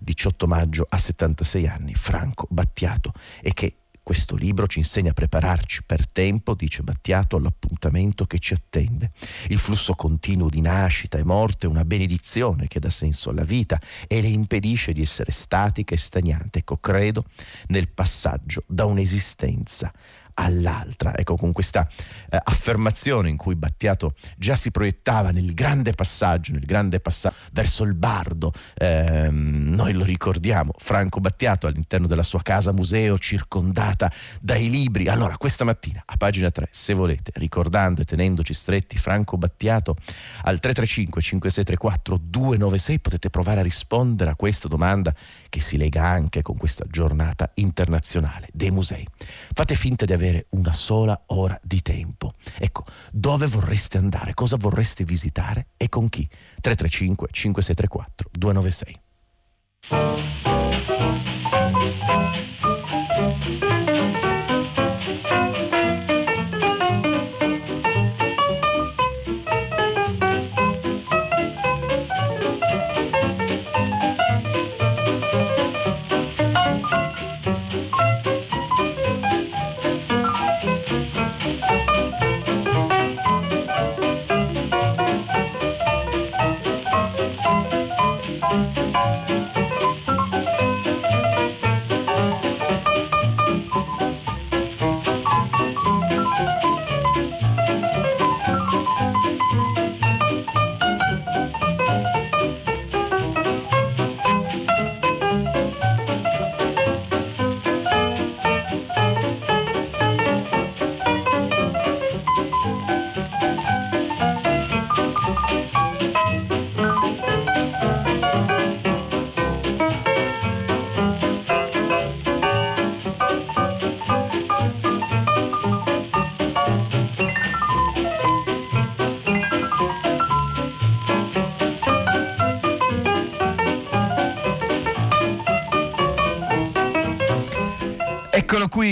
18 0.00 0.46
maggio, 0.46 0.86
a 0.88 0.96
76 0.96 1.66
anni, 1.66 1.94
Franco 1.94 2.46
Battiato, 2.50 3.12
e 3.40 3.52
che 3.54 3.76
questo 4.02 4.34
libro 4.34 4.66
ci 4.66 4.78
insegna 4.78 5.10
a 5.10 5.14
prepararci 5.14 5.84
per 5.84 6.08
tempo, 6.08 6.54
dice 6.54 6.82
Battiato, 6.82 7.36
all'appuntamento 7.36 8.26
che 8.26 8.38
ci 8.38 8.52
attende. 8.52 9.12
Il 9.48 9.58
flusso 9.58 9.94
continuo 9.94 10.48
di 10.48 10.60
nascita 10.60 11.18
e 11.18 11.24
morte 11.24 11.66
è 11.66 11.70
una 11.70 11.84
benedizione 11.84 12.66
che 12.66 12.80
dà 12.80 12.90
senso 12.90 13.30
alla 13.30 13.44
vita 13.44 13.80
e 14.08 14.20
le 14.20 14.28
impedisce 14.28 14.92
di 14.92 15.02
essere 15.02 15.30
statica 15.30 15.94
e 15.94 15.98
stagnante. 15.98 16.58
Ecco, 16.58 16.78
credo 16.78 17.24
nel 17.68 17.88
passaggio 17.88 18.64
da 18.66 18.84
un'esistenza 18.86 19.92
all'altra. 20.34 21.14
Ecco, 21.16 21.36
con 21.36 21.52
questa 21.52 21.86
eh, 22.30 22.38
affermazione 22.42 23.28
in 23.28 23.36
cui 23.36 23.54
Battiato 23.54 24.14
già 24.36 24.56
si 24.56 24.70
proiettava 24.70 25.30
nel 25.30 25.54
grande 25.54 25.92
passaggio, 25.92 26.52
nel 26.52 26.64
grande 26.64 27.00
passaggio 27.00 27.36
verso 27.52 27.84
il 27.84 27.94
bardo, 27.94 28.52
eh, 28.74 29.28
noi 29.30 29.92
lo 29.92 30.04
ricordiamo, 30.04 30.72
Franco 30.78 31.20
Battiato 31.20 31.66
all'interno 31.66 32.06
della 32.06 32.22
sua 32.22 32.42
casa 32.42 32.72
museo 32.72 33.18
circondata 33.18 34.10
dai 34.40 34.70
libri. 34.70 35.08
Allora, 35.08 35.36
questa 35.36 35.64
mattina 35.64 36.02
a 36.04 36.16
pagina 36.16 36.50
3, 36.50 36.68
se 36.70 36.94
volete, 36.94 37.32
ricordando 37.34 38.00
e 38.00 38.04
tenendoci 38.04 38.54
stretti 38.54 38.96
Franco 38.96 39.36
Battiato 39.36 39.96
al 40.42 40.58
335 40.58 41.20
5634 41.20 42.18
296 42.18 43.00
potete 43.00 43.30
provare 43.30 43.60
a 43.60 43.62
rispondere 43.62 44.30
a 44.30 44.36
questa 44.36 44.68
domanda 44.68 45.14
che 45.48 45.60
si 45.60 45.76
lega 45.76 46.04
anche 46.04 46.42
con 46.42 46.56
questa 46.56 46.84
giornata 46.88 47.50
internazionale 47.54 48.48
dei 48.52 48.70
musei. 48.70 49.06
Fate 49.52 49.74
finta 49.74 50.04
di 50.04 50.12
avere 50.12 50.21
avere 50.22 50.46
una 50.50 50.72
sola 50.72 51.20
ora 51.26 51.58
di 51.62 51.82
tempo. 51.82 52.32
Ecco, 52.58 52.84
dove 53.10 53.46
vorreste 53.46 53.98
andare? 53.98 54.34
Cosa 54.34 54.56
vorreste 54.56 55.04
visitare 55.04 55.68
e 55.76 55.88
con 55.88 56.08
chi? 56.08 56.26
335 56.60 57.28
5634 57.30 58.28
296. 58.30 60.51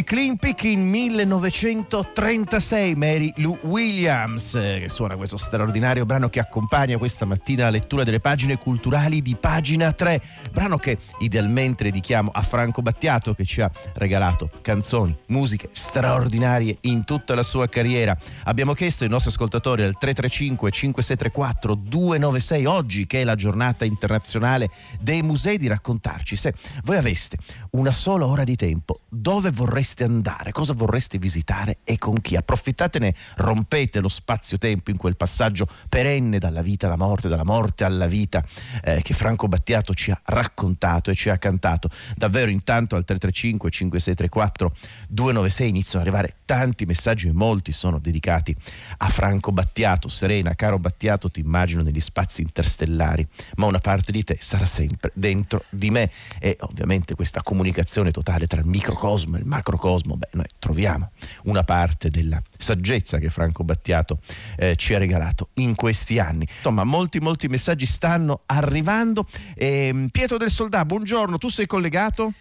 Qui, 0.00 0.04
Clean 0.04 0.36
Picking 0.36 0.88
1936, 0.88 2.94
Mary 2.94 3.32
Lou 3.36 3.58
Williams, 3.62 4.52
che 4.52 4.86
suona 4.88 5.16
questo 5.16 5.36
straordinario 5.36 6.06
brano 6.06 6.28
che 6.28 6.40
accompagna 6.40 6.96
questa 6.96 7.26
mattina 7.26 7.64
la 7.64 7.70
lettura 7.70 8.02
delle 8.02 8.20
pagine 8.20 8.56
culturali 8.56 9.20
di 9.20 9.36
pagina 9.36 9.92
3, 9.92 10.22
brano 10.52 10.78
che 10.78 10.98
idealmente 11.18 11.84
dedichiamo 11.84 12.30
a 12.32 12.40
Franco 12.42 12.82
Battiato 12.82 13.34
che 13.34 13.44
ci 13.44 13.60
ha 13.60 13.70
regalato 13.94 14.50
canzoni, 14.62 15.16
musiche 15.28 15.68
straordinarie 15.72 16.78
in 16.82 17.04
tutta 17.04 17.34
la 17.34 17.42
sua 17.42 17.68
carriera. 17.68 18.16
Abbiamo 18.44 18.74
chiesto 18.74 19.04
ai 19.04 19.10
nostri 19.10 19.30
ascoltatori 19.30 19.82
al 19.82 19.98
335 19.98 20.70
5634 20.70 21.74
296 21.74 22.64
oggi 22.64 23.06
che 23.06 23.20
è 23.20 23.24
la 23.24 23.34
giornata 23.34 23.84
internazionale 23.84 24.70
dei 25.00 25.22
musei 25.22 25.58
di 25.58 25.66
raccontarci 25.66 26.36
se 26.36 26.54
voi 26.84 26.96
aveste 26.96 27.36
una 27.72 27.92
sola 27.92 28.26
ora 28.26 28.44
di 28.44 28.56
tempo 28.56 29.00
dove 29.08 29.50
vorreste 29.50 29.88
andare, 29.98 30.52
cosa 30.52 30.72
vorreste 30.72 31.18
visitare 31.18 31.78
e 31.84 31.98
con 31.98 32.20
chi. 32.20 32.36
Approfittatene, 32.36 33.14
rompete 33.36 34.00
lo 34.00 34.08
spazio-tempo 34.08 34.90
in 34.90 34.96
quel 34.96 35.16
passaggio 35.16 35.66
perenne 35.88 36.38
dalla 36.38 36.62
vita 36.62 36.86
alla 36.86 36.96
morte, 36.96 37.28
dalla 37.28 37.44
morte 37.44 37.84
alla 37.84 38.06
vita 38.06 38.44
eh, 38.82 39.02
che 39.02 39.14
Franco 39.14 39.48
Battiato 39.48 39.94
ci 39.94 40.10
ha 40.10 40.20
raccontato 40.24 41.10
e 41.10 41.14
ci 41.14 41.28
ha 41.30 41.38
cantato. 41.38 41.88
Davvero 42.16 42.50
intanto 42.50 42.96
al 42.96 43.04
335 43.04 43.70
5634 43.70 44.72
296 45.08 45.68
iniziano 45.68 46.04
ad 46.04 46.08
arrivare 46.08 46.36
tanti 46.44 46.84
messaggi 46.84 47.28
e 47.28 47.32
molti 47.32 47.72
sono 47.72 47.98
dedicati 47.98 48.54
a 48.98 49.08
Franco 49.08 49.52
Battiato. 49.52 50.08
Serena, 50.08 50.54
caro 50.54 50.78
Battiato, 50.78 51.30
ti 51.30 51.40
immagino 51.40 51.82
negli 51.82 52.00
spazi 52.00 52.42
interstellari, 52.42 53.26
ma 53.56 53.66
una 53.66 53.78
parte 53.78 54.12
di 54.12 54.24
te 54.24 54.36
sarà 54.40 54.66
sempre 54.66 55.10
dentro 55.14 55.64
di 55.68 55.90
me 55.90 56.10
e 56.38 56.56
ovviamente 56.60 57.14
questa 57.14 57.42
comunicazione 57.42 58.10
totale 58.10 58.46
tra 58.46 58.60
il 58.60 58.66
microcosmo 58.66 59.36
e 59.36 59.40
il 59.40 59.46
macrocosmo, 59.46 59.78
beh, 60.16 60.28
noi 60.32 60.46
troviamo 60.58 61.10
una 61.44 61.64
parte 61.64 62.10
della 62.10 62.40
saggezza 62.56 63.18
che 63.18 63.30
Franco 63.30 63.64
Battiato 63.64 64.20
eh, 64.56 64.76
ci 64.76 64.94
ha 64.94 64.98
regalato 64.98 65.48
in 65.54 65.74
questi 65.74 66.18
anni. 66.18 66.46
Insomma, 66.48 66.84
molti, 66.84 67.18
molti 67.18 67.48
messaggi 67.48 67.86
stanno 67.86 68.42
arrivando. 68.46 69.26
Eh, 69.54 70.08
Pietro 70.10 70.36
del 70.36 70.50
Soldà, 70.50 70.84
buongiorno, 70.84 71.38
tu 71.38 71.48
sei 71.48 71.66
collegato? 71.66 72.32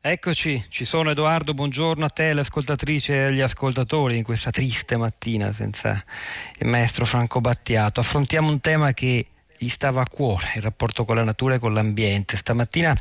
Eccoci, 0.00 0.66
ci 0.68 0.84
sono 0.84 1.10
Edoardo, 1.10 1.52
buongiorno 1.52 2.04
a 2.04 2.08
te, 2.08 2.32
l'ascoltatrice 2.32 3.14
e 3.14 3.24
agli 3.24 3.40
ascoltatori 3.40 4.16
in 4.16 4.22
questa 4.22 4.50
triste 4.50 4.96
mattina 4.96 5.50
senza 5.50 6.00
il 6.58 6.68
maestro 6.68 7.04
Franco 7.04 7.40
Battiato. 7.40 7.98
Affrontiamo 7.98 8.48
un 8.48 8.60
tema 8.60 8.92
che 8.92 9.26
gli 9.58 9.68
stava 9.68 10.02
a 10.02 10.08
cuore 10.08 10.52
il 10.56 10.62
rapporto 10.62 11.04
con 11.04 11.16
la 11.16 11.24
natura 11.24 11.54
e 11.54 11.58
con 11.58 11.72
l'ambiente. 11.72 12.36
Stamattina 12.36 12.96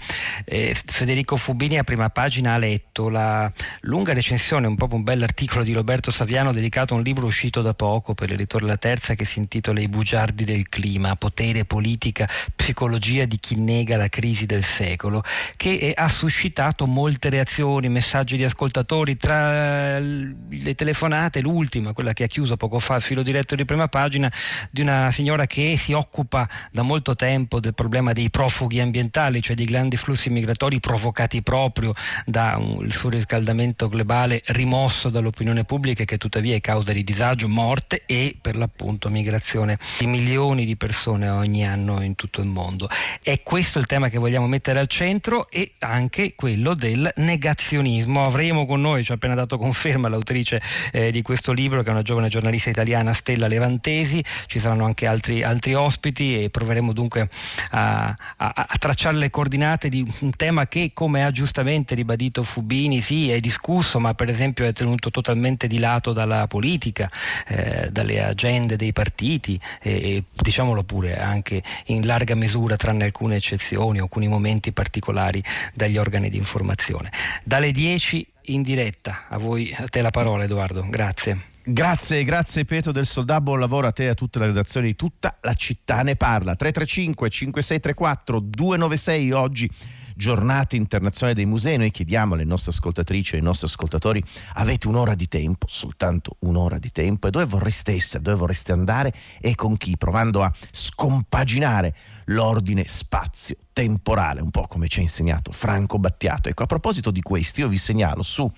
eh, 0.46 0.76
Federico 0.76 1.36
Fubini 1.36 1.78
a 1.78 1.84
prima 1.84 2.10
pagina 2.10 2.54
ha 2.54 2.58
letto 2.58 3.10
la 3.10 3.52
lunga 3.82 4.14
recensione, 4.14 4.68
un 4.68 4.76
po' 4.76 4.88
un 4.92 5.04
bell'articolo 5.04 5.64
di 5.64 5.74
Roberto 5.74 6.12
Saviano 6.12 6.54
dedicato 6.54 6.94
a 6.94 6.98
un 6.98 7.04
libro 7.04 7.26
uscito 7.26 7.62
da 7.62 7.74
poco 7.74 8.14
per 8.14 8.30
l'editore 8.30 8.66
La 8.66 8.78
Terza 8.78 9.16
che 9.16 9.26
si 9.26 9.40
intitola 9.40 9.80
I 9.80 9.88
bugiardi 9.88 10.44
del 10.44 10.70
clima, 10.70 11.16
potere, 11.16 11.66
politica, 11.66 12.30
psicologia 12.56 13.26
di 13.26 13.38
chi 13.40 13.56
nega 13.56 13.98
la 13.98 14.10
crisi 14.10 14.46
del 14.46 14.64
secolo, 14.64 15.24
che 15.56 15.74
eh, 15.74 15.94
ha 15.96 16.08
suscitato 16.08 16.86
molte 16.86 17.30
reazioni, 17.30 17.90
messaggi 17.90 18.38
di 18.38 18.44
ascoltatori, 18.44 19.18
tra 19.18 20.00
le 20.00 20.76
telefonate, 20.76 21.42
l'ultima, 21.42 21.94
quella 21.94 22.14
che 22.14 22.24
ha 22.24 22.28
chiuso 22.28 22.58
poco 22.58 22.80
fa 22.80 22.96
il 22.96 23.02
filo 23.02 23.24
diretto 23.24 23.56
di 23.56 23.66
prima 23.66 23.88
pagina, 23.88 24.32
di 24.70 24.82
una 24.82 25.12
signora 25.12 25.46
che 25.48 25.76
si 25.78 25.94
occupa 25.94 26.45
da 26.72 26.82
molto 26.82 27.16
tempo 27.16 27.60
del 27.60 27.74
problema 27.74 28.14
dei 28.14 28.30
profughi 28.30 28.80
ambientali, 28.80 29.42
cioè 29.42 29.56
dei 29.56 29.66
grandi 29.66 29.98
flussi 29.98 30.30
migratori 30.30 30.80
provocati 30.80 31.42
proprio 31.42 31.94
dal 32.26 32.88
surriscaldamento 32.90 33.88
globale 33.88 34.42
rimosso 34.48 35.10
dall'opinione 35.10 35.64
pubblica 35.64 36.04
che 36.04 36.18
tuttavia 36.18 36.56
è 36.56 36.62
causa 36.62 36.92
di 36.92 37.04
disagio, 37.04 37.48
morte 37.48 38.04
e 38.06 38.36
per 38.40 38.56
l'appunto 38.56 39.10
migrazione 39.10 39.78
di 40.00 40.08
milioni 40.08 40.66
di 40.66 40.76
persone 40.76 41.30
ogni 41.30 41.66
anno 41.66 42.02
in 42.02 42.16
tutto 42.16 42.42
il 42.42 42.48
mondo. 42.48 42.90
È 43.22 43.42
questo 43.42 43.80
il 43.80 43.86
tema 43.86 44.10
che 44.10 44.18
vogliamo 44.18 44.48
mettere 44.48 44.80
al 44.80 44.88
centro 44.88 45.50
e 45.50 45.74
anche 45.80 46.36
quello 46.36 46.74
del 46.74 47.12
negazionismo. 47.18 48.26
Avremo 48.26 48.66
con 48.66 48.82
noi, 48.82 49.04
ci 49.04 49.12
ha 49.12 49.16
appena 49.16 49.36
dato 49.36 49.58
conferma 49.58 50.10
l'autrice 50.10 50.62
eh, 50.92 51.12
di 51.12 51.22
questo 51.22 51.52
libro 51.52 51.82
che 51.82 51.90
è 51.90 51.92
una 51.92 52.02
giovane 52.02 52.28
giornalista 52.28 52.70
italiana 52.70 53.14
Stella 53.14 53.48
Levantesi, 53.48 54.24
ci 54.48 54.60
saranno 54.60 54.86
anche 54.86 55.06
altri, 55.06 55.44
altri 55.44 55.74
ospiti 55.74 56.35
e 56.44 56.50
proveremo 56.50 56.94
dunque 56.94 57.30
a, 57.72 58.08
a, 58.08 58.16
a, 58.38 58.76
tracciare 58.78 59.18
le 59.18 59.30
coordinate 59.30 59.90
di 59.90 60.06
un 60.20 60.32
tema 60.32 60.68
che, 60.68 60.92
come 60.94 61.24
ha 61.24 61.32
giustamente 61.32 61.96
ribadito 61.96 62.44
Fubini, 62.44 63.02
sì, 63.02 63.32
è 63.32 63.40
discusso, 63.40 64.00
ma 64.00 64.14
per 64.14 64.30
esempio 64.30 64.66
è 64.66 64.74
tenuto 64.74 65.12
totalmente 65.12 65.68
di 65.68 65.80
lato 65.80 66.14
dalla 66.14 66.48
politica, 66.48 67.10
eh, 67.48 67.90
dalle 67.92 68.24
agende 68.24 68.76
dei 68.76 68.94
partiti 68.94 69.60
e, 69.82 69.92
e 69.92 70.24
diciamolo 70.34 70.84
pure 70.84 71.20
anche 71.20 71.62
in 71.86 72.06
larga 72.06 72.36
misura, 72.36 72.76
tranne 72.76 73.06
alcune 73.06 73.36
eccezioni, 73.36 74.00
alcuni 74.00 74.28
momenti 74.28 74.72
particolari, 74.72 75.44
dagli 75.74 75.98
organi 75.98 76.30
di 76.30 76.38
informazione. 76.38 77.12
Dalle 77.44 77.72
10 77.72 78.26
in 78.48 78.62
diretta, 78.62 79.26
a 79.30 79.38
voi, 79.38 79.74
a 79.78 79.88
te 79.88 80.02
la 80.02 80.12
parola 80.12 80.44
Edoardo, 80.44 80.86
grazie. 80.90 81.54
Grazie, 81.68 82.24
grazie 82.24 82.64
Pietro 82.64 82.92
del 82.92 83.08
Soldà, 83.08 83.42
buon 83.42 83.60
lavoro 83.60 83.88
a 83.88 83.92
te 83.92 84.04
e 84.04 84.10
a 84.10 84.14
tutta 84.14 84.38
la 84.38 84.46
redazione 84.46 84.86
di 84.86 84.96
tutta 84.96 85.40
la 85.42 85.56
città 85.56 86.04
ne 86.04 86.16
parla. 86.16 86.56
335 86.56 87.28
5634 87.28 88.40
296 88.40 89.32
oggi 89.32 89.68
giornata 90.16 90.76
internazionale 90.76 91.34
dei 91.36 91.48
musei, 91.48 91.78
noi 91.78 91.90
chiediamo 91.90 92.36
alle 92.36 92.44
nostre 92.44 92.70
ascoltatrici 92.70 93.34
e 93.34 93.38
ai 93.38 93.44
nostri 93.44 93.66
ascoltatori 93.66 94.24
avete 94.54 94.88
un'ora 94.88 95.16
di 95.16 95.28
tempo, 95.28 95.66
soltanto 95.68 96.38
un'ora 96.42 96.78
di 96.78 96.92
tempo 96.92 97.28
e 97.28 97.32
dove 97.32 97.46
vorreste 97.46 97.94
essere, 97.94 98.22
dove 98.22 98.38
vorreste 98.38 98.72
andare 98.72 99.12
e 99.42 99.56
con 99.56 99.76
chi, 99.76 99.98
provando 99.98 100.44
a 100.44 100.54
scompaginare 100.70 101.96
l'ordine 102.26 102.86
spazio 102.86 103.58
temporale, 103.76 104.40
un 104.40 104.52
po' 104.52 104.68
come 104.68 104.88
ci 104.88 105.00
ha 105.00 105.02
insegnato 105.02 105.52
Franco 105.52 106.00
Battiato. 106.00 106.48
Ecco, 106.48 106.64
a 106.64 106.66
proposito 106.66 107.12
di 107.12 107.22
questo, 107.22 107.60
io 107.60 107.68
vi 107.68 107.76
segnalo 107.78 108.22
su 108.22 108.50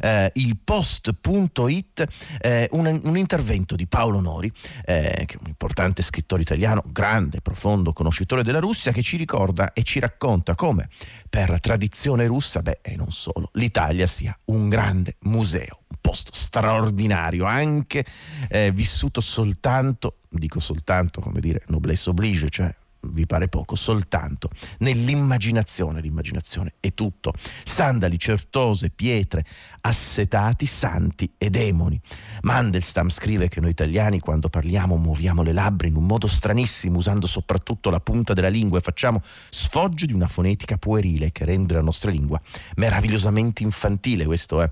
eh, 0.00 0.32
il 0.34 0.58
post.it 0.58 2.06
eh, 2.40 2.66
un, 2.72 3.00
un, 3.04 3.16
intervento 3.16 3.76
di 3.76 3.86
Paolo 3.86 4.18
Nori, 4.18 4.50
eh, 4.84 5.22
che 5.24 5.36
è 5.36 5.38
un 5.40 5.46
importante 5.46 6.02
scrittore 6.02 6.42
italiano, 6.42 6.82
grande, 6.84 7.40
profondo 7.42 7.92
conoscitore 7.92 8.42
della 8.42 8.58
Russia, 8.58 8.90
che 8.90 9.02
ci 9.02 9.16
ricorda 9.16 9.72
e 9.72 9.84
ci 9.84 10.00
racconta 10.00 10.56
come 10.56 10.88
per 11.30 11.60
tradizione 11.60 12.26
russa, 12.26 12.60
beh, 12.60 12.80
e 12.82 12.96
non 12.96 13.12
solo, 13.12 13.50
l'Italia 13.52 14.08
sia 14.08 14.36
un 14.46 14.68
grande 14.68 15.14
museo, 15.20 15.82
un 15.86 15.98
posto 16.00 16.32
straordinario, 16.34 17.44
anche 17.44 18.04
eh, 18.48 18.72
vissuto 18.72 19.20
soltanto, 19.20 20.16
dico 20.28 20.58
soltanto, 20.58 21.20
come 21.20 21.38
dire, 21.38 21.62
noblesse 21.68 22.10
oblige, 22.10 22.50
cioè 22.50 22.74
vi 23.10 23.26
pare 23.26 23.48
poco, 23.48 23.74
soltanto 23.74 24.50
nell'immaginazione, 24.78 26.00
l'immaginazione 26.00 26.74
è 26.80 26.92
tutto. 26.94 27.32
Sandali, 27.64 28.18
certose, 28.18 28.90
pietre, 28.90 29.44
assetati, 29.82 30.66
santi 30.66 31.32
e 31.38 31.50
demoni. 31.50 32.00
Mandelstam 32.42 33.08
scrive 33.08 33.48
che 33.48 33.60
noi 33.60 33.70
italiani 33.70 34.20
quando 34.20 34.48
parliamo 34.48 34.96
muoviamo 34.96 35.42
le 35.42 35.52
labbra 35.52 35.86
in 35.86 35.96
un 35.96 36.06
modo 36.06 36.26
stranissimo, 36.26 36.98
usando 36.98 37.26
soprattutto 37.26 37.90
la 37.90 38.00
punta 38.00 38.32
della 38.32 38.48
lingua 38.48 38.78
e 38.78 38.82
facciamo 38.82 39.22
sfoggio 39.50 40.06
di 40.06 40.12
una 40.12 40.28
fonetica 40.28 40.76
puerile 40.76 41.32
che 41.32 41.44
rende 41.44 41.74
la 41.74 41.80
nostra 41.80 42.10
lingua 42.10 42.40
meravigliosamente 42.76 43.62
infantile. 43.62 44.24
Questa 44.24 44.62
è 44.62 44.70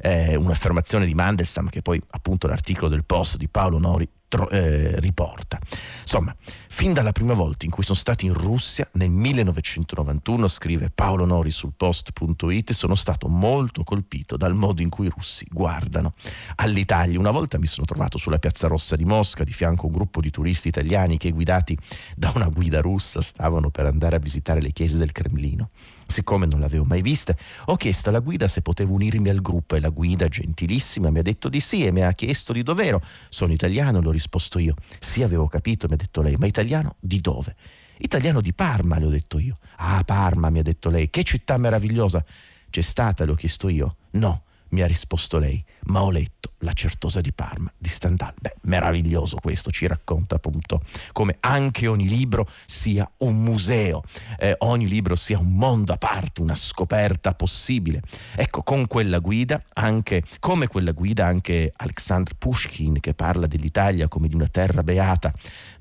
eh, 0.00 0.36
un'affermazione 0.36 1.06
di 1.06 1.14
Mandelstam 1.14 1.68
che 1.68 1.82
poi 1.82 2.00
appunto 2.10 2.46
l'articolo 2.46 2.88
del 2.88 3.04
post 3.04 3.36
di 3.36 3.48
Paolo 3.48 3.78
Nori 3.78 4.08
eh, 4.50 5.00
riporta. 5.00 5.58
Insomma, 6.00 6.34
fin 6.68 6.92
dalla 6.92 7.12
prima 7.12 7.34
volta 7.34 7.64
in 7.64 7.70
cui 7.70 7.82
sono 7.82 7.98
stati 7.98 8.26
in 8.26 8.34
Russia, 8.34 8.88
nel 8.92 9.10
1991, 9.10 10.48
scrive 10.48 10.90
Paolo 10.94 11.24
Nori 11.24 11.50
sul 11.50 11.72
post.it, 11.76 12.72
sono 12.72 12.94
stato 12.94 13.28
molto 13.28 13.82
colpito 13.84 14.36
dal 14.36 14.54
modo 14.54 14.82
in 14.82 14.88
cui 14.88 15.06
i 15.06 15.12
russi 15.14 15.46
guardano 15.50 16.14
all'Italia. 16.56 17.18
Una 17.18 17.30
volta 17.30 17.58
mi 17.58 17.66
sono 17.66 17.86
trovato 17.86 18.18
sulla 18.18 18.38
piazza 18.38 18.68
Rossa 18.68 18.96
di 18.96 19.04
Mosca, 19.04 19.44
di 19.44 19.52
fianco 19.52 19.84
a 19.84 19.86
un 19.86 19.92
gruppo 19.92 20.20
di 20.20 20.30
turisti 20.30 20.68
italiani 20.68 21.16
che 21.16 21.30
guidati 21.30 21.76
da 22.16 22.32
una 22.34 22.48
guida 22.48 22.80
russa 22.80 23.20
stavano 23.22 23.70
per 23.70 23.86
andare 23.86 24.16
a 24.16 24.20
visitare 24.20 24.60
le 24.60 24.72
chiese 24.72 24.98
del 24.98 25.12
Cremlino. 25.12 25.70
Siccome 26.06 26.46
non 26.46 26.60
l'avevo 26.60 26.84
mai 26.84 27.00
vista, 27.00 27.34
ho 27.66 27.76
chiesto 27.76 28.08
alla 28.08 28.20
guida 28.20 28.46
se 28.48 28.62
potevo 28.62 28.94
unirmi 28.94 29.28
al 29.28 29.40
gruppo 29.40 29.74
e 29.74 29.80
la 29.80 29.88
guida, 29.88 30.28
gentilissima, 30.28 31.10
mi 31.10 31.18
ha 31.18 31.22
detto 31.22 31.48
di 31.48 31.60
sì 31.60 31.84
e 31.84 31.92
mi 31.92 32.02
ha 32.02 32.12
chiesto 32.12 32.52
di 32.52 32.62
dov'ero. 32.62 33.02
Sono 33.28 33.52
italiano, 33.52 34.00
l'ho 34.00 34.10
risposto 34.10 34.58
io. 34.58 34.74
Sì, 34.98 35.22
avevo 35.22 35.48
capito, 35.48 35.86
mi 35.88 35.94
ha 35.94 35.96
detto 35.96 36.22
lei, 36.22 36.36
ma 36.36 36.46
italiano 36.46 36.96
di 37.00 37.20
dove? 37.20 37.56
Italiano 37.98 38.40
di 38.40 38.52
Parma, 38.52 38.98
le 38.98 39.06
ho 39.06 39.10
detto 39.10 39.38
io. 39.38 39.58
Ah, 39.76 40.02
Parma, 40.04 40.50
mi 40.50 40.58
ha 40.58 40.62
detto 40.62 40.90
lei, 40.90 41.10
che 41.10 41.22
città 41.22 41.56
meravigliosa. 41.58 42.24
C'è 42.70 42.82
stata, 42.82 43.24
le 43.24 43.32
ho 43.32 43.36
chiesto 43.36 43.68
io. 43.68 43.96
No, 44.12 44.44
mi 44.70 44.82
ha 44.82 44.86
risposto 44.86 45.38
lei, 45.38 45.64
ma 45.84 46.02
ho 46.02 46.10
letto 46.10 46.33
La 46.64 46.72
Certosa 46.72 47.20
di 47.20 47.32
Parma 47.32 47.70
di 47.76 47.90
Stendhal. 47.90 48.32
Beh, 48.40 48.56
meraviglioso 48.62 49.36
questo, 49.36 49.70
ci 49.70 49.86
racconta 49.86 50.36
appunto 50.36 50.80
come 51.12 51.36
anche 51.40 51.86
ogni 51.86 52.08
libro 52.08 52.48
sia 52.64 53.08
un 53.18 53.42
museo, 53.42 54.02
eh, 54.38 54.54
ogni 54.60 54.88
libro 54.88 55.14
sia 55.14 55.38
un 55.38 55.54
mondo 55.54 55.92
a 55.92 55.98
parte, 55.98 56.40
una 56.40 56.54
scoperta 56.54 57.34
possibile. 57.34 58.00
Ecco, 58.34 58.62
con 58.62 58.86
quella 58.86 59.18
guida, 59.18 59.62
anche 59.74 60.22
come 60.40 60.66
quella 60.66 60.92
guida, 60.92 61.26
anche 61.26 61.70
Alexandr 61.76 62.34
Pushkin 62.36 62.98
che 62.98 63.12
parla 63.12 63.46
dell'Italia 63.46 64.08
come 64.08 64.26
di 64.26 64.34
una 64.34 64.48
terra 64.48 64.82
beata, 64.82 65.32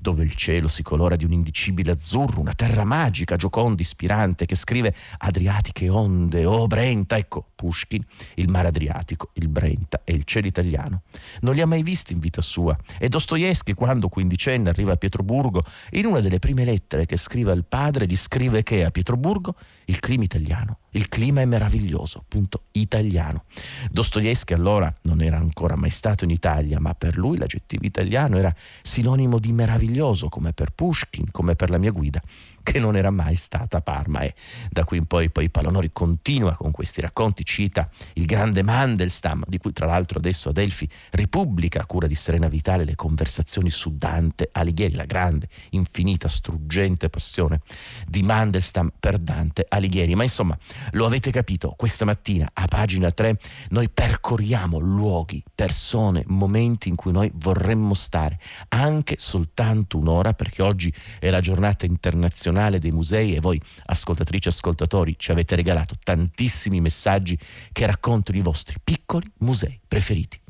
dove 0.03 0.21
il 0.21 0.35
cielo 0.35 0.67
si 0.67 0.83
colora 0.83 1.15
di 1.15 1.23
un 1.23 1.31
indicibile 1.31 1.91
azzurro, 1.93 2.41
una 2.41 2.53
terra 2.53 2.83
magica, 2.83 3.37
gioconda, 3.37 3.81
ispirante, 3.81 4.45
che 4.45 4.55
scrive 4.55 4.93
Adriatiche 5.19 5.87
onde, 5.87 6.45
oh 6.45 6.67
Brenta, 6.67 7.15
ecco, 7.15 7.47
Pushkin, 7.55 8.05
il 8.35 8.49
mare 8.49 8.67
Adriatico, 8.67 9.31
il 9.35 9.47
Brenta 9.47 10.01
e 10.03 10.11
il 10.11 10.25
cielo 10.25 10.47
italiano. 10.47 11.03
Non 11.39 11.55
li 11.55 11.61
ha 11.61 11.65
mai 11.65 11.83
visti 11.83 12.11
in 12.11 12.19
vita 12.19 12.41
sua 12.41 12.77
e 12.99 13.07
Dostoevsky, 13.07 13.73
quando 13.73 14.09
quindicenne 14.09 14.69
arriva 14.69 14.91
a 14.91 14.97
Pietroburgo, 14.97 15.63
in 15.91 16.05
una 16.05 16.19
delle 16.19 16.39
prime 16.39 16.65
lettere 16.65 17.05
che 17.05 17.15
scrive 17.15 17.53
al 17.53 17.63
padre, 17.63 18.05
gli 18.05 18.17
scrive 18.17 18.61
che 18.61 18.83
a 18.83 18.91
Pietroburgo 18.91 19.55
il 19.85 19.99
clima 19.99 20.25
italiano, 20.25 20.79
il 20.93 21.07
clima 21.09 21.41
è 21.41 21.45
meraviglioso, 21.45 22.19
appunto 22.19 22.63
italiano. 22.71 23.45
Dostoevsky 23.91 24.53
allora 24.53 24.93
non 25.03 25.21
era 25.21 25.37
ancora 25.37 25.75
mai 25.75 25.89
stato 25.89 26.23
in 26.23 26.29
Italia, 26.29 26.79
ma 26.79 26.93
per 26.93 27.17
lui 27.17 27.37
l'aggettivo 27.37 27.85
italiano 27.85 28.37
era 28.37 28.53
sinonimo 28.81 29.39
di 29.39 29.51
meraviglioso, 29.51 30.29
come 30.29 30.53
per 30.53 30.71
Pushkin, 30.71 31.31
come 31.31 31.55
per 31.55 31.69
la 31.69 31.77
mia 31.77 31.91
guida 31.91 32.21
che 32.63 32.79
non 32.79 32.95
era 32.95 33.11
mai 33.11 33.35
stata 33.35 33.77
a 33.77 33.81
Parma 33.81 34.21
e 34.21 34.33
da 34.71 34.85
qui 34.85 34.97
in 34.97 35.05
poi, 35.05 35.29
poi 35.29 35.49
Palonori 35.49 35.91
continua 35.91 36.55
con 36.55 36.71
questi 36.71 37.01
racconti, 37.01 37.43
cita 37.43 37.89
il 38.13 38.25
grande 38.25 38.63
Mandelstam, 38.63 39.43
di 39.47 39.57
cui 39.57 39.73
tra 39.73 39.85
l'altro 39.85 40.17
adesso 40.17 40.49
Adelphi 40.49 40.87
ripubblica 41.11 41.81
a 41.81 41.85
cura 41.85 42.07
di 42.07 42.15
Serena 42.15 42.47
Vitale 42.47 42.85
le 42.85 42.95
conversazioni 42.95 43.69
su 43.69 43.95
Dante 43.97 44.49
Alighieri, 44.51 44.95
la 44.95 45.05
grande, 45.05 45.49
infinita, 45.71 46.29
struggente 46.29 47.09
passione 47.09 47.59
di 48.07 48.23
Mandelstam 48.23 48.93
per 48.97 49.17
Dante 49.17 49.65
Alighieri. 49.67 50.15
Ma 50.15 50.23
insomma, 50.23 50.57
lo 50.91 51.05
avete 51.05 51.31
capito, 51.31 51.73
questa 51.75 52.05
mattina 52.05 52.49
a 52.53 52.67
pagina 52.67 53.11
3 53.11 53.37
noi 53.69 53.89
percorriamo 53.89 54.79
luoghi, 54.79 55.43
persone, 55.53 56.23
momenti 56.27 56.89
in 56.89 56.95
cui 56.95 57.11
noi 57.11 57.31
vorremmo 57.35 57.93
stare, 57.93 58.39
anche 58.69 59.15
soltanto 59.17 59.97
un'ora, 59.97 60.33
perché 60.33 60.61
oggi 60.61 60.93
è 61.19 61.29
la 61.29 61.39
giornata 61.39 61.85
internazionale 61.85 62.51
nazionale 62.53 62.79
dei 62.79 62.91
musei 62.91 63.35
e 63.35 63.39
voi 63.39 63.59
ascoltatrici 63.85 64.47
e 64.47 64.51
ascoltatori 64.51 65.15
ci 65.17 65.31
avete 65.31 65.55
regalato 65.55 65.95
tantissimi 66.01 66.81
messaggi 66.81 67.37
che 67.71 67.85
raccontano 67.85 68.37
i 68.37 68.41
vostri 68.41 68.75
piccoli 68.83 69.29
musei 69.39 69.79
preferiti. 69.87 70.42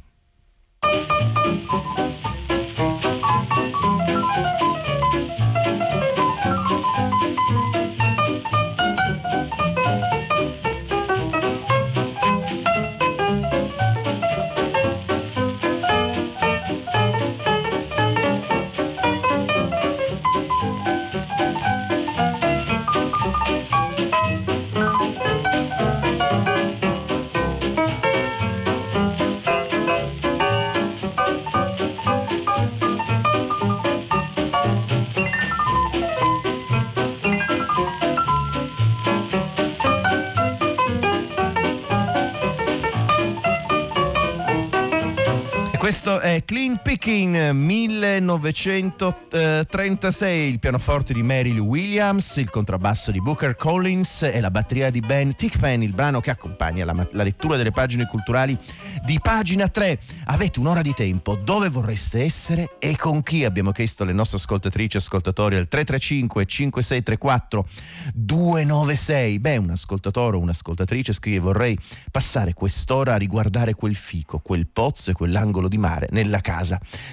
Clean 46.74 46.82
Picking 46.82 47.52
1936, 47.52 50.50
il 50.50 50.60
pianoforte 50.60 51.14
di 51.14 51.22
Lou 51.54 51.68
Williams, 51.68 52.38
il 52.38 52.50
contrabbasso 52.50 53.12
di 53.12 53.22
Booker 53.22 53.56
Collins 53.56 54.24
e 54.24 54.40
la 54.40 54.50
batteria 54.50 54.90
di 54.90 55.00
Ben 55.00 55.36
Tickpen, 55.36 55.84
il 55.84 55.94
brano 55.94 56.20
che 56.20 56.32
accompagna 56.32 56.84
la, 56.86 57.08
la, 57.12 57.24
lettura 57.24 57.58
delle 57.58 57.72
pagine 57.72 58.06
culturali 58.06 58.58
di 59.04 59.20
pagina 59.22 59.68
3. 59.68 60.00
Avete 60.26 60.60
un'ora 60.60 60.82
di 60.82 60.94
tempo, 60.94 61.36
dove 61.36 61.70
vorreste 61.70 62.24
essere 62.24 62.78
e 62.80 62.96
con 62.96 63.22
chi? 63.24 63.44
Abbiamo 63.46 63.72
chiesto 63.72 64.04
alle 64.04 64.14
nostre 64.14 64.38
ascoltatrici 64.38 64.98
e 64.98 65.00
ascoltatori 65.00 65.56
al 65.56 65.68
335 65.68 66.46
5634 66.46 67.66
296. 68.14 69.40
Beh, 69.40 69.58
un 69.58 69.72
ascoltatore 69.72 70.38
o 70.38 70.40
un'ascoltatrice 70.40 71.12
scrive 71.14 71.40
vorrei 71.40 71.78
passare 72.10 72.54
quest'ora 72.54 73.14
a 73.14 73.18
riguardare 73.18 73.76
quel 73.76 73.96
fico, 73.96 74.40
quel 74.40 74.68
pozzo 74.68 75.12
e 75.12 75.14
quell'angolo 75.14 75.68
di 75.68 75.78
mare 75.78 76.08
nella 76.12 76.40
casa 76.40 76.63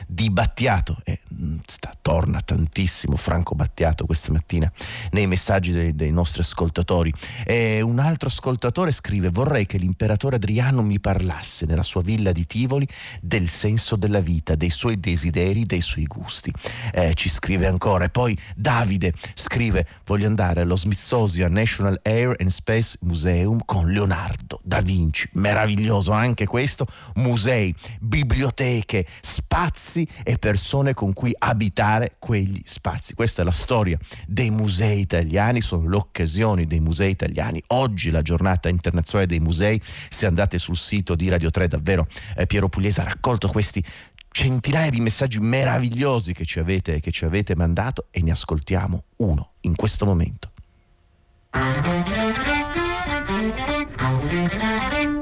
di 0.07 0.31
Battiato. 0.31 0.99
E 1.05 1.21
mm, 1.35 1.59
sta, 1.67 1.93
torna 2.01 2.41
tantissimo 2.41 3.17
Franco 3.17 3.55
Battiato 3.55 4.07
questa 4.07 4.33
mattina 4.33 4.71
nei 5.13 5.27
messaggi 5.27 5.73
dei, 5.73 5.95
dei 5.95 6.11
nostri 6.11 6.41
ascoltatori. 6.43 7.13
E 7.45 7.81
un 7.81 7.99
altro 7.99 8.29
ascoltatore 8.29 8.93
scrive: 8.93 9.31
Vorrei 9.31 9.67
che 9.67 9.79
l'imperatore 9.79 10.37
Adriano 10.37 10.83
mi 10.83 11.01
parlasse 11.01 11.67
nella 11.67 11.83
sua 11.83 12.03
villa 12.03 12.33
di 12.33 12.47
Tivoli 12.47 12.87
del 13.21 13.49
senso 13.49 13.97
della 13.97 14.21
vita, 14.21 14.55
dei 14.55 14.71
suoi 14.71 14.99
desideri, 15.01 15.67
dei 15.67 15.81
suoi 15.81 16.05
gusti. 16.05 16.53
Eh, 16.93 17.15
ci 17.15 17.29
scrive 17.29 17.67
ancora. 17.67 18.05
E 18.05 18.11
poi 18.11 18.37
Davide 18.55 19.13
scrive: 19.35 19.87
Voglio 20.05 20.27
andare 20.27 20.63
allo 20.63 20.77
Smithsonian 20.77 21.53
National 21.53 22.01
Air 22.03 22.37
and 22.39 22.51
Space 22.51 22.99
Museum 23.03 23.63
con 23.65 23.91
Leonardo 23.91 24.61
da 24.63 24.81
Vinci. 24.81 25.29
Meraviglioso 25.33 26.13
anche 26.13 26.47
questo. 26.47 26.87
Musei, 27.15 27.75
biblioteche 27.99 28.51
biblioteche, 28.51 29.07
spazi 29.41 30.07
e 30.23 30.37
persone 30.39 30.93
con 30.95 31.13
cui 31.13 31.35
abitare 31.37 32.17
quegli 32.19 32.61
spazi. 32.65 33.15
Questa 33.15 33.43
è 33.43 33.45
la 33.45 33.51
storia 33.51 33.99
dei 34.27 34.51
musei 34.51 35.01
italiani, 35.01 35.61
sono 35.61 35.89
le 35.89 35.97
occasioni 35.97 36.67
dei 36.67 36.81
musei 36.81 37.11
italiani. 37.11 37.63
Oggi 37.69 38.11
la 38.11 38.23
giornata 38.23 38.69
internazionale 38.69 39.27
dei 39.27 39.41
musei, 39.41 39.81
se 39.83 40.27
andate 40.27 40.59
sul 40.59 40.77
sito 40.77 41.15
di 41.15 41.29
Radio 41.29 41.51
3 41.51 41.69
davvero 41.69 42.07
eh, 42.37 42.47
Piero 42.47 42.69
Pugliese 42.69 43.01
ha 43.01 43.05
raccolto 43.05 43.49
questi 43.49 43.83
centinaia 44.31 44.91
di 44.91 45.01
messaggi 45.01 45.41
meravigliosi 45.41 46.33
che 46.33 46.45
ci, 46.45 46.59
avete, 46.59 47.01
che 47.01 47.11
ci 47.11 47.25
avete 47.25 47.57
mandato 47.57 48.07
e 48.11 48.23
ne 48.23 48.31
ascoltiamo 48.31 49.05
uno 49.17 49.53
in 49.63 49.75
questo 49.75 50.05
momento. 50.05 50.51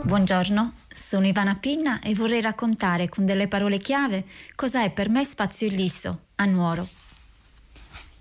Buongiorno, 0.08 0.72
sono 0.90 1.26
Ivana 1.26 1.56
Pinna 1.56 2.00
e 2.00 2.14
vorrei 2.14 2.40
raccontare 2.40 3.10
con 3.10 3.26
delle 3.26 3.46
parole 3.46 3.76
chiave 3.76 4.24
cosa 4.54 4.82
è 4.82 4.90
per 4.90 5.10
me 5.10 5.22
spazio 5.22 5.66
illisso 5.66 6.28
a 6.36 6.46
Nuoro. 6.46 6.88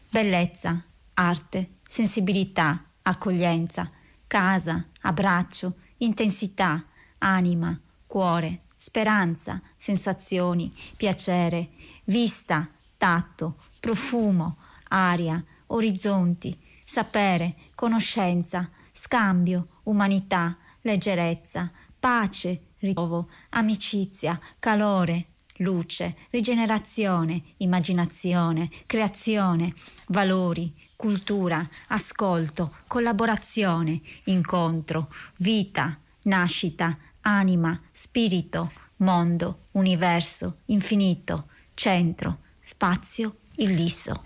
Bellezza, 0.10 0.84
arte, 1.14 1.76
sensibilità, 1.88 2.84
accoglienza, 3.04 3.90
casa, 4.28 4.86
abbraccio, 5.04 5.76
intensità, 6.00 6.84
anima, 7.20 7.80
cuore, 8.06 8.64
speranza, 8.76 9.62
sensazioni, 9.78 10.70
piacere, 10.98 11.70
vista, 12.04 12.68
tatto, 12.98 13.60
profumo, 13.80 14.58
aria, 14.90 15.42
orizzonti, 15.68 16.54
sapere, 16.84 17.56
conoscenza, 17.76 18.70
scambio, 18.92 19.80
umanità, 19.84 20.58
leggerezza, 20.88 21.70
pace, 22.00 22.62
ritrovo, 22.80 23.28
amicizia, 23.50 24.40
calore, 24.58 25.26
luce, 25.58 26.16
rigenerazione, 26.30 27.42
immaginazione, 27.58 28.70
creazione, 28.86 29.74
valori, 30.08 30.74
cultura, 30.96 31.68
ascolto, 31.88 32.74
collaborazione, 32.88 34.00
incontro, 34.26 35.10
vita, 35.38 36.00
nascita, 36.24 36.98
anima, 37.22 37.80
spirito, 37.92 38.72
mondo, 38.98 39.66
universo, 39.72 40.60
infinito, 40.68 41.50
centro, 41.74 42.40
spazio, 42.62 43.38
illisso. 43.56 44.24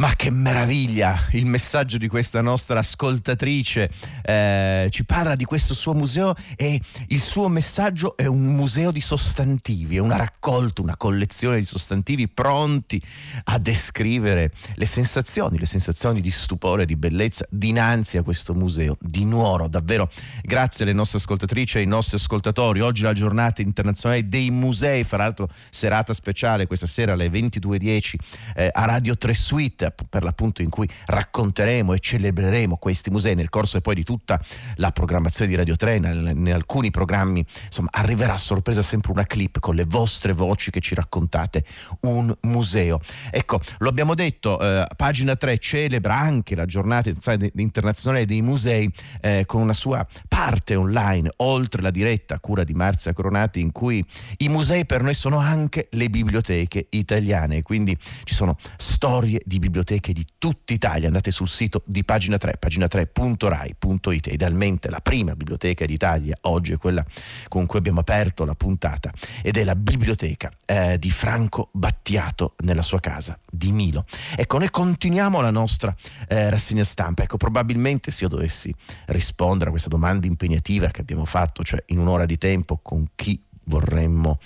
Ma 0.00 0.14
che 0.16 0.30
meraviglia! 0.30 1.14
Il 1.32 1.44
messaggio 1.44 1.98
di 1.98 2.08
questa 2.08 2.40
nostra 2.40 2.78
ascoltatrice 2.78 3.90
eh, 4.22 4.86
ci 4.88 5.04
parla 5.04 5.36
di 5.36 5.44
questo 5.44 5.74
suo 5.74 5.92
museo 5.92 6.34
e 6.56 6.80
il 7.08 7.20
suo 7.20 7.48
messaggio 7.48 8.16
è 8.16 8.24
un 8.24 8.40
museo 8.40 8.92
di 8.92 9.02
sostantivi, 9.02 9.96
è 9.96 9.98
una 9.98 10.16
raccolta, 10.16 10.80
una 10.80 10.96
collezione 10.96 11.58
di 11.58 11.66
sostantivi 11.66 12.28
pronti 12.28 12.98
a 13.44 13.58
descrivere 13.58 14.52
le 14.76 14.86
sensazioni, 14.86 15.58
le 15.58 15.66
sensazioni 15.66 16.22
di 16.22 16.30
stupore, 16.30 16.86
di 16.86 16.96
bellezza 16.96 17.44
dinanzi 17.50 18.16
a 18.16 18.22
questo 18.22 18.54
museo 18.54 18.96
di 19.02 19.26
Nuoro. 19.26 19.68
Davvero 19.68 20.10
grazie 20.40 20.84
alle 20.84 20.94
nostre 20.94 21.18
ascoltatrici 21.18 21.76
e 21.76 21.80
ai 21.80 21.86
nostri 21.86 22.16
ascoltatori. 22.16 22.80
Oggi 22.80 23.02
la 23.02 23.12
giornata 23.12 23.60
internazionale 23.60 24.26
dei 24.26 24.50
musei, 24.50 25.04
fra 25.04 25.18
l'altro 25.18 25.50
serata 25.68 26.14
speciale 26.14 26.66
questa 26.66 26.86
sera 26.86 27.12
alle 27.12 27.28
22.10 27.28 28.14
eh, 28.54 28.70
a 28.72 28.86
Radio 28.86 29.14
3 29.14 29.34
Suite 29.34 29.88
per 30.08 30.22
l'appunto 30.22 30.62
in 30.62 30.70
cui 30.70 30.88
racconteremo 31.06 31.92
e 31.92 31.98
celebreremo 31.98 32.76
questi 32.76 33.10
musei 33.10 33.34
nel 33.34 33.48
corso 33.48 33.80
poi 33.80 33.94
di 33.94 34.04
tutta 34.04 34.40
la 34.76 34.90
programmazione 34.90 35.50
di 35.50 35.56
Radio 35.56 35.76
3, 35.76 35.94
in, 35.96 36.52
alcuni 36.52 36.90
programmi 36.90 37.44
insomma 37.66 37.88
arriverà 37.92 38.34
a 38.34 38.38
sorpresa 38.38 38.82
sempre 38.82 39.12
una 39.12 39.24
clip 39.24 39.58
con 39.60 39.74
le 39.74 39.84
vostre 39.84 40.32
voci 40.32 40.70
che 40.70 40.80
ci 40.80 40.94
raccontate 40.94 41.64
un 42.00 42.34
museo. 42.42 43.00
Ecco, 43.30 43.60
lo 43.78 43.88
abbiamo 43.88 44.14
detto, 44.14 44.60
eh, 44.60 44.86
pagina 44.96 45.36
3 45.36 45.58
celebra 45.58 46.18
anche 46.18 46.54
la 46.54 46.66
giornata 46.66 47.10
internazionale 47.54 48.26
dei 48.26 48.42
musei 48.42 48.90
eh, 49.20 49.44
con 49.46 49.60
una 49.60 49.72
sua 49.72 50.06
parte 50.28 50.74
online, 50.74 51.30
oltre 51.38 51.82
la 51.82 51.90
diretta 51.90 52.36
a 52.36 52.40
cura 52.40 52.64
di 52.64 52.74
Marzia 52.74 53.12
Coronati, 53.12 53.60
in 53.60 53.72
cui 53.72 54.04
i 54.38 54.48
musei 54.48 54.86
per 54.86 55.02
noi 55.02 55.14
sono 55.14 55.38
anche 55.38 55.88
le 55.92 56.08
biblioteche 56.08 56.86
italiane, 56.90 57.62
quindi 57.62 57.96
ci 58.24 58.34
sono 58.34 58.56
storie 58.76 59.40
di 59.44 59.58
biblioteche 59.58 59.79
biblioteche 59.80 60.12
di 60.12 60.24
tutta 60.38 60.72
Italia. 60.72 61.06
Andate 61.06 61.30
sul 61.30 61.48
sito 61.48 61.82
di 61.86 62.04
pagina 62.04 62.38
3, 62.38 62.58
pagina3.rai.it. 62.60 64.26
Idealmente 64.26 64.90
la 64.90 65.00
prima 65.00 65.34
biblioteca 65.34 65.84
d'Italia 65.84 66.36
oggi 66.42 66.72
è 66.72 66.76
quella 66.76 67.04
con 67.48 67.66
cui 67.66 67.78
abbiamo 67.78 68.00
aperto 68.00 68.44
la 68.44 68.54
puntata 68.54 69.10
ed 69.42 69.56
è 69.56 69.64
la 69.64 69.74
biblioteca 69.74 70.52
eh, 70.66 70.98
di 70.98 71.10
Franco 71.10 71.70
Battiato 71.72 72.54
nella 72.58 72.82
sua 72.82 73.00
casa 73.00 73.38
di 73.50 73.72
Milo. 73.72 74.04
Ecco, 74.36 74.58
noi 74.58 74.70
continuiamo 74.70 75.40
la 75.40 75.50
nostra 75.50 75.94
eh, 76.28 76.50
rassegna 76.50 76.84
stampa. 76.84 77.22
Ecco, 77.22 77.36
probabilmente 77.36 78.10
se 78.10 78.24
io 78.24 78.30
dovessi 78.30 78.74
rispondere 79.06 79.68
a 79.68 79.70
questa 79.70 79.88
domanda 79.88 80.26
impegnativa 80.26 80.88
che 80.88 81.00
abbiamo 81.00 81.24
fatto, 81.24 81.62
cioè 81.62 81.82
in 81.86 81.98
un'ora 81.98 82.26
di 82.26 82.38
tempo 82.38 82.78
con 82.82 83.06
chi 83.14 83.42
vorremmo 83.64 84.38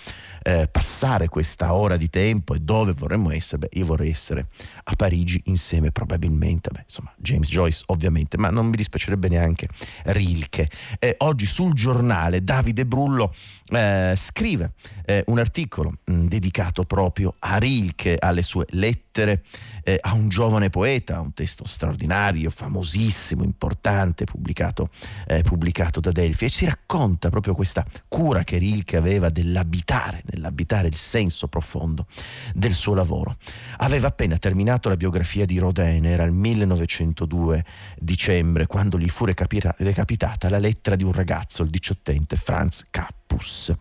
eh, 0.47 0.69
passare 0.71 1.29
questa 1.29 1.73
ora 1.73 1.97
di 1.97 2.11
tempo 2.11 2.55
e 2.55 2.61
dove 2.61 2.93
vorremmo 2.93 3.31
essere, 3.31 3.67
beh, 3.67 3.79
io 3.79 3.87
vorrei 3.87 4.11
essere 4.11 4.49
a 4.85 4.95
Parigi 4.95 5.41
insieme 5.47 5.91
probabilmente, 5.91 6.71
beh, 6.71 6.83
insomma, 6.85 7.13
James 7.17 7.49
Joyce 7.49 7.85
ovviamente, 7.87 8.37
ma 8.37 8.51
non 8.51 8.67
mi 8.67 8.77
dispiacerebbe 8.77 9.29
neanche 9.29 9.69
Rilke. 10.05 10.69
Eh, 10.99 11.15
oggi 11.21 11.47
sul 11.47 11.73
giornale 11.73 12.45
Davide 12.45 12.85
Brullo 12.85 13.33
eh, 13.71 14.13
scrive 14.17 14.73
eh, 15.07 15.25
un 15.29 15.39
articolo 15.39 15.95
mh, 16.05 16.13
mm, 16.13 16.27
dedicato 16.27 16.85
proprio 16.85 17.35
a 17.39 17.57
Rilke, 17.57 18.17
alle 18.19 18.43
sue 18.43 18.67
lettere 18.71 19.43
eh, 19.83 19.99
a 20.01 20.13
un 20.13 20.29
giovane 20.29 20.69
poeta, 20.69 21.21
un 21.21 21.33
testo 21.33 21.67
straordinario, 21.67 22.51
famosissimo, 22.51 23.45
importante, 23.45 24.25
pubblicato, 24.25 24.91
eh, 25.27 25.43
pubblicato 25.43 26.01
da 26.01 26.11
Delphi 26.11 26.47
e 26.47 26.51
si 26.51 26.67
racconta 26.67 27.31
proprio 27.31 27.55
questa 27.55 27.85
cura 28.09 28.45
che 28.45 28.59
Rilke 28.59 28.97
aveva 28.97 29.31
dell'abitare, 29.31 30.23
nell'abitare 30.35 30.89
il 30.89 30.97
senso 30.97 31.49
profondo 31.49 32.07
del 32.55 32.73
suo 32.73 32.95
lavoro. 32.95 33.37
Aveva 33.79 34.09
appena 34.09 34.37
terminato 34.37 34.89
la 34.89 34.97
biografia 34.97 35.45
di 35.45 35.59
Rodin, 35.59 36.05
era 36.05 36.25
il 36.25 36.33
1902 36.33 37.65
dicembre, 37.99 38.67
quando 38.67 38.99
gli 38.99 39.09
fu 39.09 39.25
recapitata 39.25 40.49
la 40.49 40.59
lettera 40.59 40.97
di 40.97 41.05
un 41.05 41.13
ragazzo, 41.13 41.63
il 41.63 41.71
diciottente 41.71 42.37
Franz 42.37 42.87
Kappus. 42.91 43.73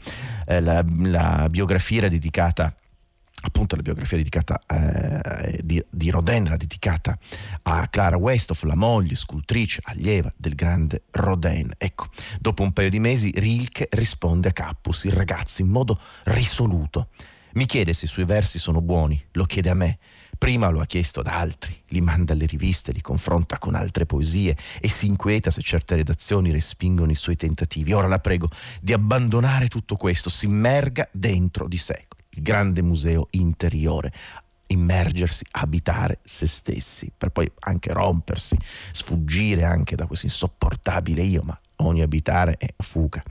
Eh, 0.45 0.61
la, 0.61 0.83
la 0.97 1.47
biografia 1.49 1.99
era 1.99 2.09
dedicata 2.09 2.75
appunto 3.45 3.75
la 3.75 3.81
biografia 3.81 4.17
dedicata 4.17 4.59
eh, 4.67 5.59
di, 5.63 5.83
di 5.89 6.09
Rodin 6.09 6.45
era 6.45 6.57
dedicata 6.57 7.17
a 7.63 7.87
Clara 7.87 8.17
Westhoff, 8.17 8.63
la 8.63 8.75
moglie, 8.75 9.15
scultrice, 9.15 9.81
allieva 9.83 10.31
del 10.35 10.55
grande 10.55 11.03
Rodin. 11.11 11.71
Ecco, 11.77 12.07
dopo 12.39 12.63
un 12.63 12.71
paio 12.71 12.89
di 12.89 12.99
mesi 12.99 13.31
Rilke 13.35 13.87
risponde 13.91 14.49
a 14.49 14.53
Cappus, 14.53 15.03
il 15.03 15.11
ragazzo, 15.11 15.61
in 15.61 15.69
modo 15.69 15.99
risoluto. 16.25 17.09
Mi 17.53 17.65
chiede 17.65 17.93
se 17.93 18.05
i 18.05 18.07
suoi 18.07 18.25
versi 18.25 18.57
sono 18.57 18.81
buoni, 18.81 19.21
lo 19.33 19.45
chiede 19.45 19.69
a 19.69 19.75
me. 19.75 19.99
Prima 20.37 20.69
lo 20.69 20.81
ha 20.81 20.85
chiesto 20.85 21.19
ad 21.19 21.27
altri, 21.27 21.83
li 21.89 22.01
manda 22.01 22.33
alle 22.33 22.45
riviste, 22.45 22.91
li 22.91 23.01
confronta 23.01 23.59
con 23.59 23.75
altre 23.75 24.05
poesie 24.05 24.57
e 24.81 24.89
si 24.89 25.05
inquieta 25.05 25.51
se 25.51 25.61
certe 25.61 25.95
redazioni 25.95 26.51
respingono 26.51 27.11
i 27.11 27.15
suoi 27.15 27.35
tentativi. 27.35 27.93
Ora 27.93 28.07
la 28.07 28.19
prego 28.19 28.49
di 28.81 28.93
abbandonare 28.93 29.67
tutto 29.67 29.95
questo, 29.95 30.29
si 30.29 30.45
immerga 30.45 31.07
dentro 31.11 31.67
di 31.67 31.77
sé 31.77 32.07
il 32.33 32.41
grande 32.41 32.81
museo 32.81 33.27
interiore, 33.31 34.11
immergersi, 34.67 35.45
abitare 35.51 36.19
se 36.23 36.47
stessi, 36.47 37.11
per 37.15 37.29
poi 37.29 37.51
anche 37.59 37.93
rompersi, 37.93 38.57
sfuggire 38.91 39.63
anche 39.63 39.95
da 39.95 40.05
questo 40.07 40.25
insopportabile 40.25 41.21
io, 41.21 41.43
ma 41.43 41.59
ogni 41.87 42.01
abitare 42.01 42.55
è 42.57 42.67
fuga. 42.77 43.23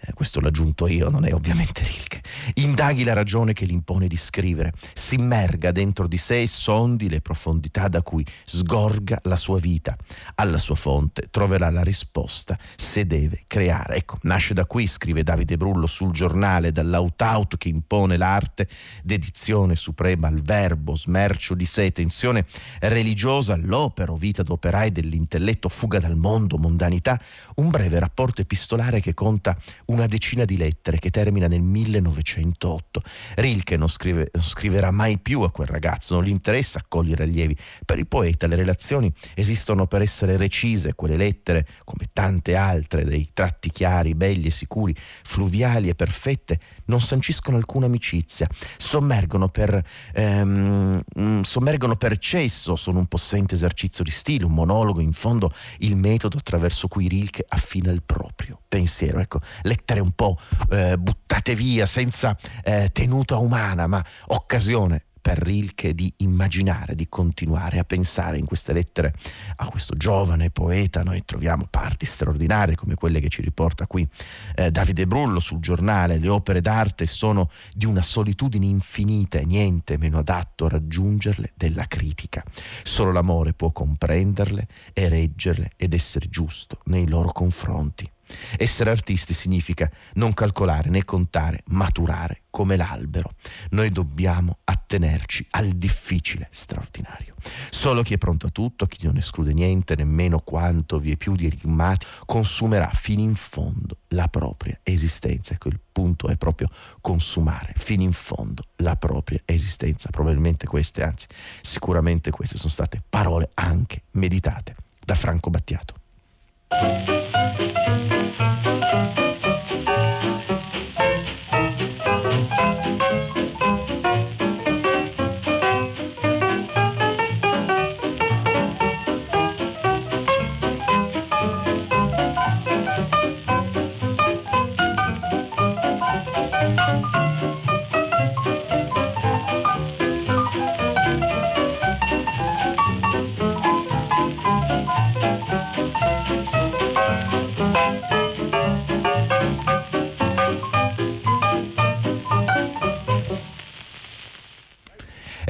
Eh, 0.00 0.12
questo 0.12 0.40
l'ho 0.40 0.48
aggiunto 0.48 0.86
io, 0.86 1.08
non 1.08 1.24
è 1.24 1.32
ovviamente 1.32 1.82
Rilke. 1.84 2.22
Indaghi 2.54 3.04
la 3.04 3.12
ragione 3.12 3.52
che 3.52 3.66
gli 3.66 3.72
impone 3.72 4.08
di 4.08 4.16
scrivere, 4.16 4.72
si 4.92 5.14
immerga 5.14 5.72
dentro 5.72 6.06
di 6.06 6.18
sé 6.18 6.42
e 6.42 6.46
sondi 6.46 7.08
le 7.08 7.20
profondità 7.20 7.88
da 7.88 8.02
cui 8.02 8.24
sgorga 8.44 9.20
la 9.22 9.36
sua 9.36 9.58
vita. 9.58 9.96
Alla 10.34 10.58
sua 10.58 10.74
fonte 10.74 11.28
troverà 11.30 11.70
la 11.70 11.82
risposta 11.82 12.58
se 12.76 13.06
deve 13.06 13.44
creare. 13.46 13.96
Ecco, 13.96 14.18
nasce 14.22 14.54
da 14.54 14.66
qui, 14.66 14.86
scrive 14.86 15.22
Davide 15.22 15.56
Brullo 15.56 15.86
sul 15.86 16.12
giornale, 16.12 16.72
dall'aut-out 16.72 17.56
che 17.56 17.68
impone 17.68 18.16
l'arte, 18.16 18.68
dedizione 19.02 19.74
suprema 19.76 20.28
al 20.28 20.40
verbo, 20.42 20.96
smercio 20.96 21.54
di 21.54 21.64
sé, 21.64 21.92
tensione 21.92 22.44
religiosa, 22.80 23.54
all'opera, 23.54 24.12
vita 24.16 24.42
d'operai 24.42 24.92
dell'intelletto, 24.92 25.68
fuga 25.68 25.98
dal 25.98 26.16
mondo, 26.16 26.56
mondanità, 26.58 27.20
un 27.56 27.68
breve 27.68 27.85
rapporto 27.94 28.40
epistolare 28.40 29.00
che 29.00 29.14
conta 29.14 29.56
una 29.86 30.06
decina 30.06 30.44
di 30.44 30.56
lettere 30.56 30.98
che 30.98 31.10
termina 31.10 31.46
nel 31.46 31.62
1908. 31.62 33.02
Rilke 33.36 33.76
non, 33.76 33.88
scrive, 33.88 34.30
non 34.32 34.42
scriverà 34.42 34.90
mai 34.90 35.18
più 35.18 35.42
a 35.42 35.50
quel 35.50 35.66
ragazzo, 35.66 36.14
non 36.14 36.24
gli 36.24 36.30
interessa 36.30 36.78
accogliere 36.78 37.24
allievi. 37.24 37.56
Per 37.84 37.98
il 37.98 38.06
poeta 38.06 38.46
le 38.46 38.56
relazioni 38.56 39.12
esistono 39.34 39.86
per 39.86 40.02
essere 40.02 40.36
recise, 40.36 40.94
quelle 40.94 41.16
lettere, 41.16 41.66
come 41.84 42.06
tante 42.12 42.56
altre, 42.56 43.04
dei 43.04 43.28
tratti 43.32 43.70
chiari, 43.70 44.14
belli 44.14 44.46
e 44.46 44.50
sicuri, 44.50 44.94
fluviali 44.96 45.88
e 45.88 45.94
perfette, 45.94 46.58
non 46.86 47.00
sanciscono 47.00 47.56
alcuna 47.56 47.86
amicizia, 47.86 48.48
sommergono 48.76 49.48
per, 49.48 49.82
ehm, 50.14 51.02
mm, 51.20 51.40
sommergono 51.42 51.96
per 51.96 52.12
eccesso, 52.12 52.76
sono 52.76 52.98
un 52.98 53.06
possente 53.06 53.54
esercizio 53.54 54.02
di 54.04 54.10
stile, 54.10 54.44
un 54.44 54.52
monologo, 54.52 55.00
in 55.00 55.12
fondo 55.12 55.52
il 55.78 55.96
metodo 55.96 56.38
attraverso 56.38 56.88
cui 56.88 57.08
Rilke 57.08 57.44
affronta 57.46 57.65
affina 57.66 57.90
il 57.90 58.02
proprio 58.04 58.60
pensiero. 58.68 59.18
Ecco, 59.18 59.40
lettere 59.62 59.98
un 59.98 60.12
po' 60.12 60.38
eh, 60.70 60.96
buttate 60.96 61.56
via, 61.56 61.84
senza 61.84 62.36
eh, 62.62 62.90
tenuta 62.92 63.36
umana, 63.36 63.88
ma 63.88 64.04
occasione 64.26 65.06
per 65.26 65.38
Rilke 65.38 65.92
di 65.92 66.14
immaginare, 66.18 66.94
di 66.94 67.08
continuare 67.08 67.80
a 67.80 67.84
pensare 67.84 68.38
in 68.38 68.44
queste 68.44 68.72
lettere 68.72 69.12
a 69.56 69.66
questo 69.66 69.96
giovane 69.96 70.50
poeta. 70.50 71.02
Noi 71.02 71.24
troviamo 71.24 71.66
parti 71.68 72.06
straordinarie 72.06 72.76
come 72.76 72.94
quelle 72.94 73.18
che 73.18 73.28
ci 73.28 73.42
riporta 73.42 73.88
qui 73.88 74.08
eh, 74.54 74.70
Davide 74.70 75.04
Brullo 75.04 75.40
sul 75.40 75.58
giornale. 75.58 76.18
Le 76.18 76.28
opere 76.28 76.60
d'arte 76.60 77.06
sono 77.06 77.50
di 77.74 77.86
una 77.86 78.02
solitudine 78.02 78.66
infinita 78.66 79.38
e 79.38 79.44
niente 79.44 79.98
meno 79.98 80.18
adatto 80.18 80.66
a 80.66 80.68
raggiungerle 80.68 81.54
della 81.56 81.88
critica. 81.88 82.44
Solo 82.84 83.10
l'amore 83.10 83.52
può 83.52 83.72
comprenderle 83.72 84.68
e 84.92 85.08
reggerle 85.08 85.72
ed 85.74 85.92
essere 85.92 86.28
giusto 86.28 86.78
nei 86.84 87.08
loro 87.08 87.32
confronti. 87.32 88.08
Essere 88.56 88.90
artisti 88.90 89.32
significa 89.32 89.90
non 90.14 90.32
calcolare 90.34 90.90
né 90.90 91.04
contare, 91.04 91.62
maturare 91.66 92.42
come 92.50 92.76
l'albero. 92.76 93.34
Noi 93.70 93.90
dobbiamo 93.90 94.58
attenerci 94.64 95.46
al 95.50 95.68
difficile 95.70 96.48
straordinario. 96.50 97.34
Solo 97.70 98.02
chi 98.02 98.14
è 98.14 98.18
pronto 98.18 98.46
a 98.46 98.50
tutto, 98.50 98.86
chi 98.86 99.04
non 99.04 99.16
esclude 99.16 99.52
niente, 99.52 99.94
nemmeno 99.94 100.38
quanto 100.40 100.98
vi 100.98 101.12
è 101.12 101.16
più 101.16 101.36
di 101.36 101.46
enigmati, 101.46 102.06
consumerà 102.24 102.90
fino 102.92 103.20
in 103.20 103.34
fondo 103.34 103.98
la 104.08 104.28
propria 104.28 104.78
esistenza. 104.82 105.54
Ecco, 105.54 105.68
il 105.68 105.78
punto 105.92 106.28
è 106.28 106.36
proprio 106.36 106.68
consumare 107.00 107.74
fino 107.76 108.02
in 108.02 108.12
fondo 108.12 108.64
la 108.76 108.96
propria 108.96 109.38
esistenza. 109.44 110.08
Probabilmente 110.10 110.66
queste, 110.66 111.02
anzi 111.02 111.26
sicuramente 111.60 112.30
queste 112.30 112.56
sono 112.56 112.70
state 112.70 113.02
parole 113.08 113.50
anche 113.54 114.02
meditate 114.12 114.76
da 115.04 115.14
Franco 115.14 115.50
Battiato. 115.50 115.94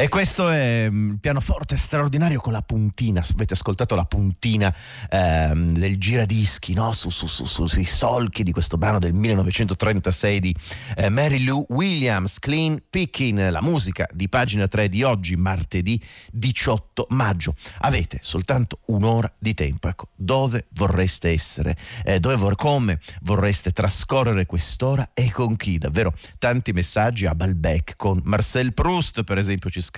E 0.06 0.08
questo 0.08 0.48
è 0.50 0.86
mm, 0.88 1.10
il 1.14 1.18
pianoforte 1.18 1.76
straordinario 1.76 2.38
con 2.38 2.52
la 2.52 2.62
puntina, 2.62 3.24
avete 3.34 3.54
ascoltato 3.54 3.96
la 3.96 4.04
puntina 4.04 4.72
ehm, 5.10 5.76
del 5.76 5.98
giradischi 5.98 6.74
no? 6.74 6.92
su, 6.92 7.10
su, 7.10 7.26
su, 7.26 7.66
sui 7.66 7.84
solchi 7.84 8.44
di 8.44 8.52
questo 8.52 8.78
brano 8.78 9.00
del 9.00 9.14
1936 9.14 10.38
di 10.38 10.54
eh, 10.94 11.08
Mary 11.08 11.42
Lou 11.42 11.66
Williams, 11.70 12.38
Clean 12.38 12.80
Picking, 12.88 13.48
la 13.48 13.60
musica 13.60 14.06
di 14.12 14.28
pagina 14.28 14.68
3 14.68 14.88
di 14.88 15.02
oggi, 15.02 15.34
martedì 15.34 16.00
18 16.30 17.08
maggio. 17.10 17.56
Avete 17.80 18.20
soltanto 18.22 18.78
un'ora 18.86 19.32
di 19.40 19.54
tempo, 19.54 19.88
ecco, 19.88 20.10
dove 20.14 20.66
vorreste 20.74 21.30
essere, 21.30 21.76
eh, 22.04 22.20
dove 22.20 22.36
vor- 22.36 22.54
come 22.54 23.00
vorreste 23.22 23.72
trascorrere 23.72 24.46
quest'ora 24.46 25.10
e 25.14 25.32
con 25.32 25.56
chi? 25.56 25.78
Davvero 25.78 26.14
tanti 26.38 26.70
messaggi 26.70 27.26
a 27.26 27.34
Balbec 27.34 27.96
con 27.96 28.20
Marcel 28.22 28.72
Proust, 28.72 29.24
per 29.24 29.38
esempio, 29.38 29.68
ci 29.68 29.80
scrive 29.80 29.94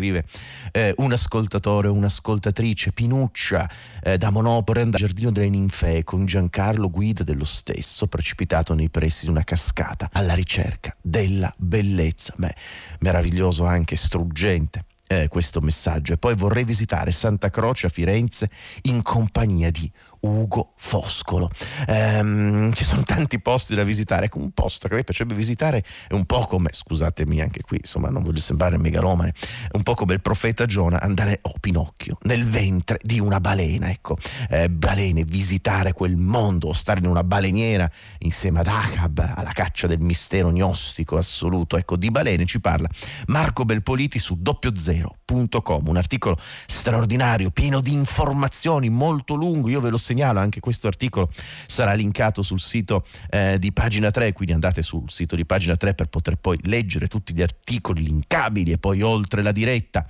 eh, 0.73 0.95
un 0.99 1.13
ascoltatore 1.13 1.89
un'ascoltatrice, 1.89 2.93
Pinuccia, 2.93 3.69
eh, 4.03 4.19
da 4.19 4.31
Monopore, 4.31 4.83
al 4.83 4.91
Giardino 4.91 5.31
delle 5.31 5.49
Ninfee, 5.49 6.05
con 6.05 6.25
Giancarlo 6.25 6.91
Guida 6.91 7.23
dello 7.23 7.45
stesso, 7.45 8.07
precipitato 8.07 8.75
nei 8.75 8.89
pressi 8.89 9.25
di 9.25 9.31
una 9.31 9.45
cascata, 9.45 10.09
alla 10.13 10.35
ricerca 10.35 10.95
della 11.01 11.53
bellezza. 11.57 12.35
Beh, 12.37 12.55
meraviglioso 13.01 13.65
anche, 13.65 13.97
struggente 13.97 14.85
eh, 15.09 15.27
questo 15.29 15.61
messaggio. 15.61 16.13
E 16.13 16.19
poi 16.19 16.37
vorrei 16.37 16.65
visitare 16.65 17.11
Santa 17.11 17.51
Croce 17.51 17.87
a 17.87 17.91
Firenze 17.91 18.49
in 18.83 19.03
compagnia 19.03 19.71
di 19.71 19.91
Ugo 20.21 20.73
Foscolo. 20.77 21.51
Ehm, 21.87 22.73
ci 22.73 22.85
sono 22.85 23.03
tanti 23.03 23.41
posti 23.41 23.75
da 23.75 23.85
visitare, 23.85 24.27
ecco 24.27 24.39
un 24.39 24.51
posto 24.53 24.89
che 24.89 24.95
a 24.95 24.97
me 24.97 25.05
piacerebbe 25.05 25.35
visitare 25.35 25.85
è 26.09 26.15
un 26.15 26.25
po' 26.25 26.47
come, 26.47 26.71
scusatemi 26.73 27.41
anche 27.41 27.63
qui, 27.63 27.79
insomma 27.81 28.09
non 28.09 28.23
voglio 28.23 28.41
sembrare 28.41 28.79
megalomane, 28.79 29.33
è 29.71 29.77
un 29.77 29.83
po' 29.83 29.95
come 29.95 30.15
il 30.15 30.21
profeta 30.21 30.67
Giona 30.67 31.01
andare, 31.01 31.39
oh 31.43 31.55
Pinocchio, 31.61 32.19
nel 32.23 32.45
ventre 32.45 32.99
di 33.03 33.21
una 33.21 33.41
balena, 33.41 33.91
ecco, 33.91 34.17
eh, 34.51 34.69
balene, 34.69 35.25
visitare 35.25 35.93
quel 35.93 36.17
mondo, 36.17 36.73
stare 36.73 37.01
in 37.01 37.07
una 37.07 37.25
baleniera 37.25 37.91
insieme 38.21 38.61
ad 38.61 38.67
Acab, 38.67 39.33
alla 39.35 39.53
caccia 39.53 39.87
del 39.87 40.01
mistero 40.01 40.51
gnostico 40.51 41.17
assoluto, 41.17 41.77
ecco, 41.77 41.97
di 41.97 42.11
balene 42.11 42.45
ci 42.45 42.61
parla 42.61 42.89
Marco 43.27 43.65
Belpoliti 43.65 44.19
su 44.19 44.37
doppiozero.com, 44.41 45.89
un 45.89 45.97
articolo 45.97 46.39
straordinario, 46.67 47.51
pieno 47.51 47.81
di 47.81 47.93
informazioni, 47.93 48.89
molto 48.89 49.35
lungo, 49.35 49.69
io 49.69 49.81
ve 49.81 49.91
lo 49.91 49.97
segnalo, 50.09 50.39
anche 50.39 50.61
questo 50.61 50.87
articolo 50.87 51.31
sarà 51.67 51.93
linkato 51.93 52.43
sul 52.43 52.61
sito 52.61 53.05
eh, 53.31 53.59
di 53.59 53.73
pagina 53.73 54.11
3, 54.11 54.33
quindi 54.33 54.55
andate 54.55 54.83
sul 54.83 55.11
sito 55.11 55.37
di 55.37 55.45
pagina 55.45 55.77
3 55.77 55.95
per 55.95 56.07
poter 56.07 56.37
poi 56.37 56.59
leggere 56.63 57.09
tutti 57.09 57.35
gli 57.35 57.43
articoli 57.43 58.05
linkabili 58.05 58.73
e 58.73 58.79
poi 58.79 59.03
oltre 59.03 59.43
la 59.43 59.53
diretta. 59.53 60.07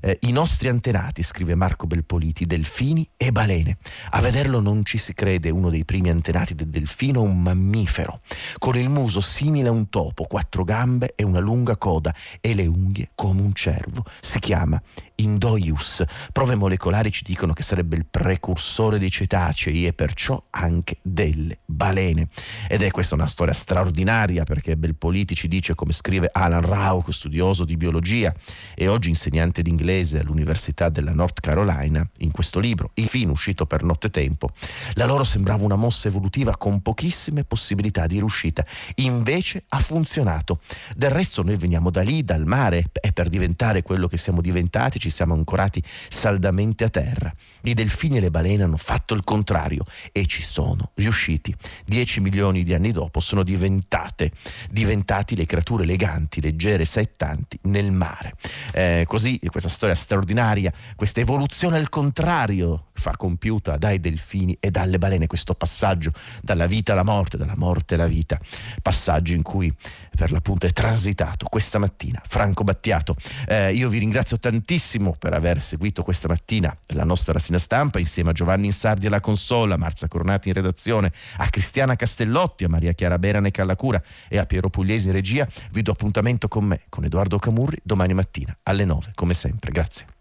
Eh, 0.00 0.18
I 0.22 0.32
nostri 0.32 0.68
antenati, 0.68 1.22
scrive 1.22 1.54
Marco 1.54 1.86
Belpoliti, 1.86 2.46
delfini 2.46 3.08
e 3.16 3.32
balene. 3.32 3.78
A 4.10 4.20
vederlo 4.20 4.60
non 4.60 4.84
ci 4.84 4.98
si 4.98 5.14
crede, 5.14 5.50
uno 5.50 5.70
dei 5.70 5.84
primi 5.84 6.10
antenati 6.10 6.54
del 6.54 6.68
delfino, 6.68 7.22
un 7.22 7.40
mammifero, 7.40 8.20
con 8.58 8.76
il 8.76 8.88
muso 8.88 9.20
simile 9.20 9.68
a 9.68 9.72
un 9.72 9.88
topo, 9.88 10.24
quattro 10.24 10.64
gambe 10.64 11.14
e 11.16 11.24
una 11.24 11.40
lunga 11.40 11.76
coda 11.76 12.14
e 12.40 12.54
le 12.54 12.66
unghie 12.66 13.10
come 13.14 13.40
un 13.40 13.52
cervo. 13.52 14.04
Si 14.20 14.38
chiama 14.38 14.80
Indoius. 15.16 16.04
Prove 16.32 16.54
molecolari 16.54 17.10
ci 17.10 17.24
dicono 17.24 17.52
che 17.52 17.62
sarebbe 17.62 17.96
il 17.96 18.06
precursore 18.06 18.98
dei 18.98 19.10
cetacei 19.10 19.86
e 19.86 19.92
perciò 19.92 20.40
anche 20.50 20.98
delle 21.02 21.58
balene. 21.64 22.28
Ed 22.68 22.82
è 22.82 22.90
questa 22.90 23.16
una 23.16 23.26
storia 23.26 23.52
straordinaria 23.52 24.44
perché 24.44 24.76
Belpoliti 24.76 25.34
ci 25.34 25.48
dice, 25.48 25.74
come 25.74 25.92
scrive 25.92 26.28
Alan 26.30 26.62
Rauch, 26.62 27.10
studioso 27.12 27.64
di 27.64 27.76
biologia 27.76 28.32
e 28.76 28.86
oggi 28.86 29.08
insegnante 29.08 29.60
d'inglese, 29.60 29.76
inglese 29.78 29.87
all'Università 29.88 30.90
della 30.90 31.12
North 31.12 31.40
Carolina, 31.40 32.06
in 32.18 32.30
questo 32.30 32.60
libro, 32.60 32.90
il 32.94 33.06
film 33.06 33.30
uscito 33.30 33.64
per 33.64 33.82
nottetempo, 33.82 34.50
la 34.94 35.06
loro 35.06 35.24
sembrava 35.24 35.64
una 35.64 35.76
mossa 35.76 36.08
evolutiva 36.08 36.56
con 36.56 36.80
pochissime 36.82 37.44
possibilità 37.44 38.06
di 38.06 38.18
riuscita, 38.18 38.64
invece 38.96 39.64
ha 39.68 39.78
funzionato. 39.78 40.60
Del 40.94 41.10
resto 41.10 41.42
noi 41.42 41.56
veniamo 41.56 41.90
da 41.90 42.02
lì, 42.02 42.22
dal 42.22 42.44
mare, 42.44 42.90
e 43.00 43.12
per 43.12 43.28
diventare 43.28 43.82
quello 43.82 44.08
che 44.08 44.18
siamo 44.18 44.40
diventati 44.42 44.98
ci 44.98 45.10
siamo 45.10 45.32
ancorati 45.34 45.82
saldamente 46.08 46.84
a 46.84 46.88
terra. 46.90 47.34
I 47.62 47.74
delfini 47.74 48.18
e 48.18 48.20
le 48.20 48.30
balene 48.30 48.64
hanno 48.64 48.76
fatto 48.76 49.14
il 49.14 49.24
contrario 49.24 49.84
e 50.12 50.26
ci 50.26 50.42
sono 50.42 50.90
riusciti. 50.94 51.54
Dieci 51.86 52.20
milioni 52.20 52.62
di 52.62 52.74
anni 52.74 52.92
dopo 52.92 53.20
sono 53.20 53.42
diventate, 53.42 54.32
diventati 54.70 55.34
le 55.34 55.46
creature 55.46 55.84
eleganti, 55.84 56.42
leggere, 56.42 56.84
settanti 56.84 57.58
nel 57.62 57.90
mare. 57.90 58.34
Eh, 58.72 59.04
così 59.06 59.40
questa 59.50 59.68
storia 59.78 59.94
straordinaria, 59.94 60.72
questa 60.96 61.20
evoluzione 61.20 61.76
al 61.76 61.88
contrario 61.88 62.86
fa 62.94 63.12
compiuta 63.16 63.76
dai 63.76 64.00
delfini 64.00 64.56
e 64.58 64.72
dalle 64.72 64.98
balene, 64.98 65.28
questo 65.28 65.54
passaggio 65.54 66.10
dalla 66.42 66.66
vita 66.66 66.94
alla 66.94 67.04
morte, 67.04 67.36
dalla 67.36 67.54
morte 67.56 67.94
alla 67.94 68.08
vita, 68.08 68.40
passaggio 68.82 69.34
in 69.34 69.42
cui 69.42 69.72
per 70.18 70.32
l'appunto 70.32 70.66
è 70.66 70.72
transitato 70.72 71.46
questa 71.48 71.78
mattina 71.78 72.20
Franco 72.26 72.64
Battiato. 72.64 73.14
Eh, 73.46 73.72
io 73.72 73.88
vi 73.88 73.98
ringrazio 73.98 74.36
tantissimo 74.36 75.14
per 75.16 75.32
aver 75.32 75.62
seguito 75.62 76.02
questa 76.02 76.26
mattina 76.26 76.76
la 76.86 77.04
nostra 77.04 77.34
rassegna 77.34 77.60
stampa 77.60 78.00
insieme 78.00 78.30
a 78.30 78.32
Giovanni 78.32 78.66
Insardi 78.66 79.06
alla 79.06 79.20
consola, 79.20 79.76
a 79.76 79.78
Marza 79.78 80.08
Coronati 80.08 80.48
in 80.48 80.54
redazione, 80.54 81.12
a 81.36 81.48
Cristiana 81.48 81.94
Castellotti, 81.94 82.64
a 82.64 82.68
Maria 82.68 82.92
Chiara 82.94 83.16
Berane 83.16 83.52
Callacura 83.52 84.02
e 84.28 84.38
a 84.38 84.44
Piero 84.44 84.70
Pugliesi 84.70 85.06
in 85.06 85.12
regia. 85.12 85.46
Vi 85.70 85.82
do 85.82 85.92
appuntamento 85.92 86.48
con 86.48 86.64
me, 86.64 86.80
con 86.88 87.04
Edoardo 87.04 87.38
Camurri, 87.38 87.78
domani 87.84 88.12
mattina 88.12 88.52
alle 88.64 88.84
9, 88.84 89.12
come 89.14 89.34
sempre. 89.34 89.70
Grazie. 89.70 90.17